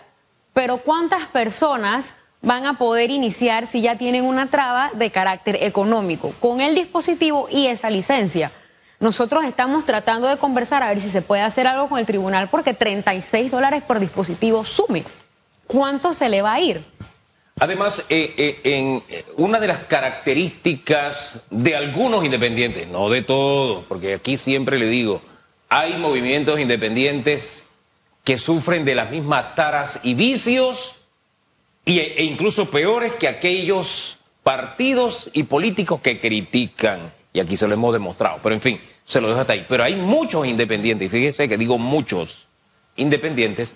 pero 0.53 0.79
¿cuántas 0.79 1.27
personas 1.29 2.15
van 2.43 2.67
a 2.67 2.77
poder 2.77 3.11
iniciar 3.11 3.67
si 3.67 3.81
ya 3.81 3.97
tienen 3.97 4.25
una 4.25 4.49
traba 4.49 4.91
de 4.95 5.11
carácter 5.11 5.63
económico 5.63 6.35
con 6.41 6.61
el 6.61 6.75
dispositivo 6.75 7.47
y 7.49 7.69
esa 7.69 7.89
licencia. 7.89 8.51
Nosotros 8.99 9.45
estamos 9.45 9.85
tratando 9.85 10.29
de 10.29 10.37
conversar 10.37 10.83
a 10.83 10.89
ver 10.89 11.01
si 11.01 11.09
se 11.09 11.23
puede 11.23 11.43
hacer 11.43 11.67
algo 11.67 11.89
con 11.89 11.99
el 11.99 12.07
tribunal 12.07 12.49
porque 12.51 12.75
36 12.75 13.51
dólares 13.51 13.83
por 13.85 14.01
dispositivo 14.01 14.65
sume. 14.65 15.05
¿Cuánto 15.73 16.13
se 16.13 16.29
le 16.29 16.43
va 16.43 16.53
a 16.53 16.61
ir? 16.61 16.85
Además, 17.59 18.05
eh, 18.11 18.35
eh, 18.37 18.61
en 18.63 19.03
eh, 19.09 19.25
una 19.39 19.59
de 19.59 19.69
las 19.69 19.79
características 19.81 21.41
de 21.49 21.75
algunos 21.75 22.27
independientes, 22.27 22.87
no 22.89 23.09
de 23.09 23.23
todos, 23.23 23.83
porque 23.89 24.13
aquí 24.13 24.37
siempre 24.37 24.79
le 24.79 24.87
digo, 24.87 25.23
hay 25.71 25.97
movimientos 25.97 26.61
independientes 26.61 27.65
que 28.23 28.37
sufren 28.37 28.85
de 28.85 28.95
las 28.95 29.11
mismas 29.11 29.55
taras 29.55 29.99
y 30.03 30.13
vicios 30.13 30.95
y, 31.87 32.01
e 32.01 32.23
incluso 32.23 32.71
peores 32.71 33.15
que 33.15 33.27
aquellos 33.27 34.19
partidos 34.43 35.31
y 35.33 35.45
políticos 35.45 36.03
que 36.03 36.21
critican. 36.21 37.15
Y 37.33 37.41
aquí 37.41 37.57
se 37.57 37.67
lo 37.67 37.73
hemos 37.73 37.95
demostrado. 37.95 38.41
Pero 38.43 38.55
en 38.55 38.61
fin, 38.61 38.81
se 39.07 39.23
lo 39.23 39.29
dejo 39.29 39.41
hasta 39.41 39.55
ahí. 39.55 39.65
Pero 39.67 39.85
hay 39.85 39.95
muchos 39.95 40.47
independientes, 40.47 41.07
y 41.07 41.09
fíjese 41.09 41.49
que 41.49 41.57
digo 41.57 41.79
muchos 41.79 42.49
independientes, 42.97 43.75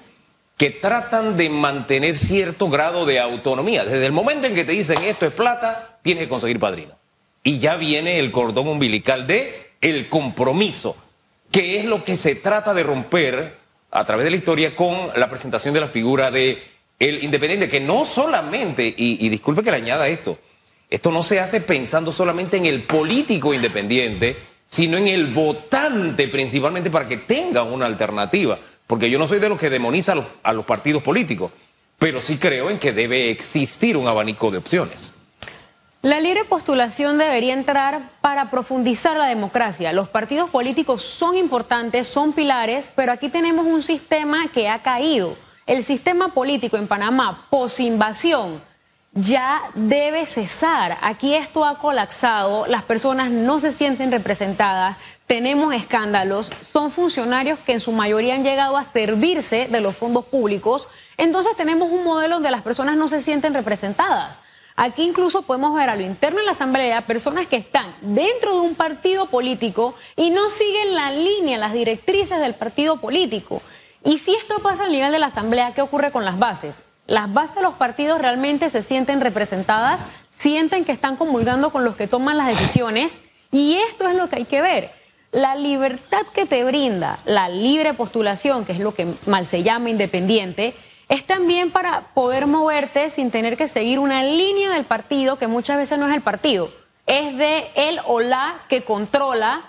que 0.57 0.71
tratan 0.71 1.37
de 1.37 1.51
mantener 1.51 2.17
cierto 2.17 2.71
grado 2.71 3.05
de 3.05 3.21
autonomía. 3.21 3.85
Desde 3.85 4.07
el 4.07 4.13
momento 4.13 4.47
en 4.47 4.55
que 4.55 4.65
te 4.65 4.73
dicen 4.73 5.03
esto 5.03 5.27
es 5.27 5.33
plata, 5.33 5.99
tienes 6.03 6.25
que 6.25 6.29
conseguir 6.29 6.59
padrino. 6.59 6.95
Y 7.43 7.59
ya 7.59 7.77
viene 7.77 8.19
el 8.19 8.33
cordón 8.33 8.69
umbilical 8.69 9.27
de 9.27 9.73
el 9.81 10.09
compromiso, 10.09 10.97
que 11.51 11.79
es 11.79 11.85
lo 11.85 12.03
que 12.03 12.17
se 12.17 12.35
trata 12.35 12.73
de 12.73 12.83
romper 12.83 13.57
a 13.91 14.05
través 14.05 14.25
de 14.25 14.31
la 14.31 14.37
historia 14.37 14.75
con 14.75 15.11
la 15.15 15.29
presentación 15.29 15.75
de 15.75 15.81
la 15.81 15.89
figura 15.89 16.31
de 16.31 16.63
el 16.99 17.23
independiente, 17.23 17.69
que 17.69 17.81
no 17.81 18.07
solamente, 18.07 18.87
y, 18.97 19.25
y 19.25 19.29
disculpe 19.29 19.63
que 19.63 19.71
le 19.71 19.77
añada 19.77 20.09
esto, 20.09 20.39
esto 20.89 21.11
no 21.11 21.23
se 21.23 21.41
hace 21.41 21.61
pensando 21.61 22.11
solamente 22.11 22.57
en 22.57 22.65
el 22.65 22.83
político 22.85 23.53
independiente, 23.53 24.37
sino 24.67 24.97
en 24.97 25.07
el 25.07 25.27
votante 25.27 26.29
principalmente 26.29 26.91
para 26.91 27.07
que 27.07 27.19
tenga 27.19 27.63
una 27.63 27.87
alternativa 27.87 28.59
porque 28.87 29.11
yo 29.11 29.19
no 29.19 29.27
soy 29.27 29.39
de 29.41 29.49
los 29.49 29.59
que 29.59 29.71
demoniza 29.71 30.15
a 30.43 30.53
los, 30.53 30.65
partidos 30.65 31.03
políticos, 31.03 31.53
pero 31.99 32.21
sí 32.21 32.39
creo 32.39 32.71
en 32.71 32.79
que 32.79 32.93
debe 32.93 33.31
existir 33.31 33.97
un 33.97 34.07
abanico 34.07 34.51
de 34.51 34.59
opciones. 34.59 35.13
La 36.03 36.21
libre 36.21 36.45
postulación 36.45 37.19
debería 37.19 37.53
entrar 37.53 38.13
para 38.21 38.51
profundizar 38.51 39.17
la 39.17 39.27
democracia. 39.27 39.93
Los 39.93 40.09
partidos 40.09 40.51
políticos 40.51 41.03
son 41.03 41.37
importantes, 41.37 42.07
son 42.07 42.33
pilares, 42.33 42.93
pero 42.95 43.11
aquí 43.11 43.29
tenemos 43.29 43.67
un 43.67 43.83
sistema 43.83 44.49
que 44.53 44.69
ha 44.69 44.83
caído. 44.83 45.37
El 45.67 45.83
sistema 45.83 46.29
político 46.29 46.77
en 46.77 46.87
Panamá, 46.87 47.49
posinvasión, 47.51 48.63
ya 49.17 49.63
debe 49.75 50.27
cesar. 50.27 50.99
Aquí 51.01 51.35
esto 51.35 51.65
ha 51.65 51.79
colapsado, 51.79 52.67
las 52.67 52.83
personas 52.83 53.31
no 53.31 53.59
se 53.59 53.73
sienten 53.73 54.13
representadas, 54.13 54.97
tenemos 55.27 55.75
escándalos, 55.75 56.51
son 56.61 56.91
funcionarios 56.91 57.59
que 57.59 57.73
en 57.73 57.81
su 57.81 57.93
mayoría 57.93 58.35
han 58.35 58.45
llegado 58.45 58.77
a 58.77 58.85
servirse 58.85 59.69
de 59.69 59.81
los 59.81 59.97
fondos 59.97 60.27
públicos, 60.27 60.89
entonces 61.17 61.57
tenemos 61.57 61.91
un 61.91 62.05
modelo 62.05 62.35
donde 62.37 62.51
las 62.51 62.63
personas 62.63 62.97
no 62.97 63.09
se 63.09 63.23
sienten 63.23 63.55
representadas. 63.55 64.39
Aquí 64.79 65.03
incluso 65.03 65.43
podemos 65.43 65.75
ver 65.75 65.89
a 65.89 65.97
lo 65.97 66.03
interno 66.03 66.39
de 66.39 66.45
la 66.45 66.53
Asamblea 66.53 67.07
personas 67.07 67.47
que 67.47 67.57
están 67.57 67.95
dentro 68.03 68.55
de 68.55 68.61
un 68.61 68.75
partido 68.75 69.25
político 69.27 69.95
y 70.17 70.29
no 70.29 70.51
siguen 70.51 70.95
la 70.95 71.11
línea, 71.11 71.57
las 71.57 71.73
directrices 71.73 72.39
del 72.39 72.55
partido 72.55 72.99
político. 72.99 73.63
Y 74.05 74.19
si 74.19 74.35
esto 74.35 74.59
pasa 74.59 74.85
a 74.85 74.89
nivel 74.89 75.11
de 75.11 75.19
la 75.19 75.27
Asamblea, 75.27 75.73
¿qué 75.73 75.81
ocurre 75.81 76.13
con 76.13 76.27
las 76.27 76.39
bases? 76.39 76.85
Las 77.07 77.33
bases 77.33 77.55
de 77.55 77.63
los 77.63 77.75
partidos 77.75 78.21
realmente 78.21 78.69
se 78.69 78.83
sienten 78.83 79.21
representadas, 79.21 80.07
sienten 80.31 80.85
que 80.85 80.93
están 80.93 81.17
comulgando 81.17 81.71
con 81.71 81.85
los 81.85 81.97
que 81.97 82.09
toman 82.09 82.37
las 82.37 82.49
decisiones 82.49 83.19
y 83.53 83.77
esto 83.77 84.09
es 84.09 84.17
lo 84.17 84.29
que 84.29 84.37
hay 84.37 84.45
que 84.45 84.61
ver. 84.61 84.91
La 85.31 85.55
libertad 85.55 86.27
que 86.33 86.47
te 86.47 86.65
brinda 86.65 87.21
la 87.25 87.49
libre 87.49 87.95
postulación, 87.95 88.65
que 88.65 88.73
es 88.73 88.81
lo 88.81 88.95
que 88.95 89.15
mal 89.27 89.47
se 89.47 89.63
llama 89.63 89.91
independiente, 89.91 90.75
es 91.09 91.25
también 91.25 91.71
para 91.71 92.13
poder 92.13 92.49
moverte 92.49 93.11
sin 93.11 93.31
tener 93.31 93.57
que 93.57 93.69
seguir 93.69 94.01
una 94.01 94.25
línea 94.25 94.71
del 94.71 94.85
partido, 94.85 95.39
que 95.39 95.47
muchas 95.47 95.77
veces 95.77 95.99
no 95.99 96.09
es 96.09 96.15
el 96.15 96.23
partido, 96.23 96.71
es 97.07 97.37
de 97.37 97.71
él 97.77 98.01
o 98.07 98.21
la 98.21 98.63
que 98.69 98.83
controla 98.83 99.63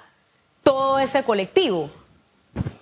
todo 0.63 0.97
ese 0.97 1.23
colectivo. 1.23 1.91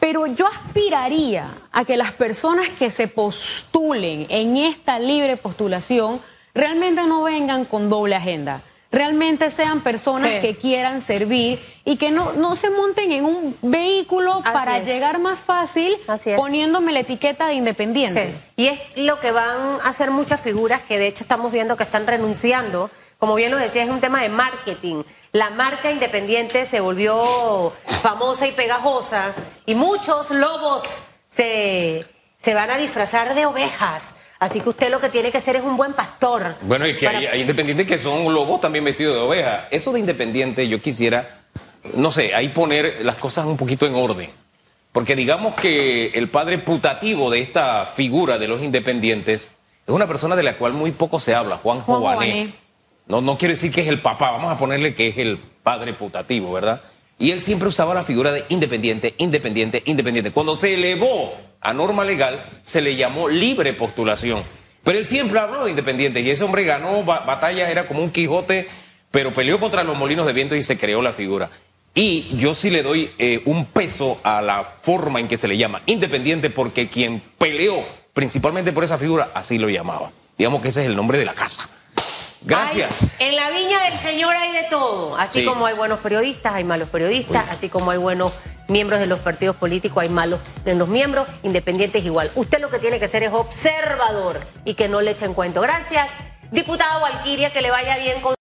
Pero 0.06 0.28
yo 0.28 0.46
aspiraría 0.46 1.62
a 1.72 1.84
que 1.84 1.98
las 1.98 2.12
personas 2.12 2.70
que 2.70 2.92
se 2.92 3.08
postulen 3.08 4.28
en 4.30 4.56
esta 4.56 5.00
libre 5.00 5.36
postulación 5.36 6.22
realmente 6.54 7.02
no 7.08 7.24
vengan 7.24 7.66
con 7.66 7.90
doble 7.90 8.14
agenda 8.14 8.62
realmente 8.92 9.52
sean 9.52 9.82
personas 9.82 10.40
que 10.40 10.56
quieran 10.56 11.02
servir 11.02 11.60
y 11.84 11.98
que 11.98 12.12
no, 12.12 12.32
no 12.34 12.56
se 12.56 12.70
monten 12.70 13.12
en 13.12 13.26
un 13.26 13.58
vehículo 13.62 14.42
para 14.42 14.80
llegar 14.80 15.20
más 15.20 15.38
fácil 15.38 15.98
poniéndome 16.38 16.94
la 16.94 17.02
etiqueta 17.02 17.48
de 17.48 17.56
independiente. 17.56 18.36
Y 18.56 18.68
es 18.68 18.80
lo 18.96 19.20
que 19.20 19.32
van 19.32 19.82
a 19.84 19.90
hacer 19.90 20.12
muchas 20.12 20.40
figuras 20.40 20.82
que 20.82 20.98
de 20.98 21.08
hecho 21.08 21.26
estamos 21.26 21.52
viendo 21.52 21.76
que 21.76 21.84
están 21.84 22.08
renunciando. 22.08 22.90
Como 23.26 23.34
bien 23.34 23.50
lo 23.50 23.58
decía, 23.58 23.82
es 23.82 23.90
un 23.90 24.02
tema 24.02 24.22
de 24.22 24.30
marketing. 24.30 25.02
La 25.32 25.50
marca 25.50 25.90
independiente 25.90 26.64
se 26.68 26.80
volvió 26.80 27.74
famosa 28.04 28.46
y 28.46 28.52
pegajosa 28.52 29.34
y 29.66 29.74
muchos 29.74 30.30
lobos 30.30 31.02
se, 31.28 32.06
se 32.38 32.54
van 32.54 32.70
a 32.70 32.78
disfrazar 32.78 33.34
de 33.34 33.48
ovejas 33.48 34.14
Así 34.38 34.62
que 34.62 34.70
usted 34.70 34.92
lo 34.92 35.00
que 35.00 35.10
tiene 35.10 35.32
que 35.32 35.42
ser 35.42 35.56
es 35.56 35.64
un 35.64 35.76
buen 35.76 35.94
pastor. 35.94 36.56
Bueno, 36.62 36.88
y 36.88 36.96
que 36.96 37.08
hay, 37.08 37.42
independientes 37.42 37.88
que 37.88 37.98
son 37.98 38.32
lobos 38.32 38.62
también 38.62 38.86
vestidos 38.86 39.16
de 39.16 39.22
oveja. 39.22 39.68
Eso 39.72 39.92
de 39.92 40.02
independiente 40.02 40.68
yo 40.68 40.80
quisiera, 40.80 41.46
no 41.96 42.12
sé, 42.12 42.36
ahí 42.36 42.50
poner 42.50 43.00
las 43.02 43.16
cosas 43.16 43.48
un 43.48 43.58
poquito 43.58 43.88
en 43.88 43.96
orden. 43.96 44.30
Porque 44.92 45.16
digamos 45.16 45.56
que 45.56 46.10
el 46.10 46.30
padre 46.30 46.60
putativo 46.60 47.32
de 47.32 47.40
esta 47.40 47.88
figura 47.88 48.38
de 48.38 48.48
los 48.48 48.62
independientes 48.62 49.52
es 49.88 49.94
una 49.94 50.08
persona 50.08 50.36
de 50.36 50.44
la 50.44 50.60
cual 50.60 50.74
muy 50.74 50.92
poco 50.92 51.20
se 51.20 51.34
habla, 51.34 51.58
Juan 51.58 51.82
Jované. 51.82 52.65
No, 53.08 53.22
no 53.22 53.38
quiere 53.38 53.54
decir 53.54 53.72
que 53.72 53.82
es 53.82 53.88
el 53.88 54.02
papá, 54.02 54.32
vamos 54.32 54.52
a 54.52 54.58
ponerle 54.58 54.96
que 54.96 55.08
es 55.08 55.18
el 55.18 55.38
padre 55.38 55.94
putativo, 55.94 56.52
¿verdad? 56.52 56.82
Y 57.18 57.32
él 57.32 57.42
siempre 57.42 57.68
usaba 57.68 57.94
la 57.94 58.04
figura 58.04 58.32
de 58.32 58.44
independiente, 58.50 59.14
independiente, 59.18 59.84
independiente. 59.86 60.32
Cuando 60.32 60.58
se 60.58 60.74
elevó 60.74 61.34
a 61.62 61.74
norma 61.74 62.04
legal, 62.04 62.44
se 62.62 62.82
le 62.82 62.96
llamó 62.96 63.30
libre 63.30 63.74
postulación. 63.74 64.44
Pero 64.84 65.00
él 65.00 65.06
siempre 65.06 65.40
habló 65.40 65.64
de 65.64 65.72
independiente 65.72 66.22
y 66.22 66.30
ese 66.30 66.44
hombre 66.44 66.64
ganó 66.64 67.04
batallas, 67.04 67.70
era 67.70 67.88
como 67.88 68.04
un 68.04 68.12
Quijote, 68.12 68.68
pero 69.12 69.34
peleó 69.34 69.60
contra 69.60 69.84
los 69.84 69.98
molinos 69.98 70.28
de 70.28 70.34
viento 70.34 70.56
y 70.56 70.64
se 70.64 70.78
creó 70.78 71.02
la 71.02 71.14
figura. 71.14 71.50
Y 71.94 72.36
yo 72.36 72.54
sí 72.54 72.70
le 72.70 72.84
doy 72.84 73.12
eh, 73.18 73.42
un 73.46 73.66
peso 73.66 74.20
a 74.24 74.42
la 74.42 74.64
forma 74.64 75.20
en 75.20 75.30
que 75.30 75.38
se 75.38 75.48
le 75.48 75.58
llama 75.58 75.82
independiente 75.86 76.50
porque 76.50 76.90
quien 76.90 77.22
peleó 77.38 77.86
principalmente 78.14 78.74
por 78.74 78.84
esa 78.84 78.98
figura 78.98 79.32
así 79.34 79.58
lo 79.58 79.70
llamaba. 79.70 80.12
Digamos 80.38 80.62
que 80.62 80.68
ese 80.68 80.82
es 80.82 80.88
el 80.88 80.96
nombre 80.96 81.18
de 81.18 81.26
la 81.26 81.34
casa. 81.34 81.70
Gracias. 82.46 83.08
en 83.20 83.36
la 83.36 83.50
viña 83.50 83.80
del 83.90 84.00
Señor 84.00 84.36
hay 84.36 84.52
de 84.52 84.64
todo. 84.70 85.18
Así 85.18 85.44
como 85.46 85.66
hay 85.66 85.74
buenos 85.74 86.00
periodistas, 86.00 86.54
hay 86.54 86.64
malos 86.64 86.90
periodistas. 86.90 87.50
Así 87.50 87.70
como 87.70 87.92
hay 87.92 87.98
buenos 87.98 88.32
miembros 88.68 89.00
de 89.00 89.06
los 89.08 89.20
partidos 89.20 89.56
políticos, 89.56 90.02
hay 90.02 90.10
malos 90.10 90.40
en 90.66 90.80
los 90.80 90.88
miembros. 90.88 91.28
Independientes 91.44 92.04
igual. 92.06 92.32
Usted 92.36 92.60
lo 92.60 92.70
que 92.70 92.80
tiene 92.80 93.00
que 93.00 93.08
ser 93.08 93.24
es 93.24 93.34
observador 93.34 94.40
y 94.64 94.74
que 94.76 94.88
no 94.88 95.02
le 95.02 95.12
echen 95.12 95.34
cuento. 95.34 95.62
Gracias, 95.62 96.08
diputado 96.52 97.02
Valquiria, 97.02 97.52
que 97.52 97.62
le 97.62 97.72
vaya 97.72 97.98
bien 97.98 98.22
con. 98.22 98.34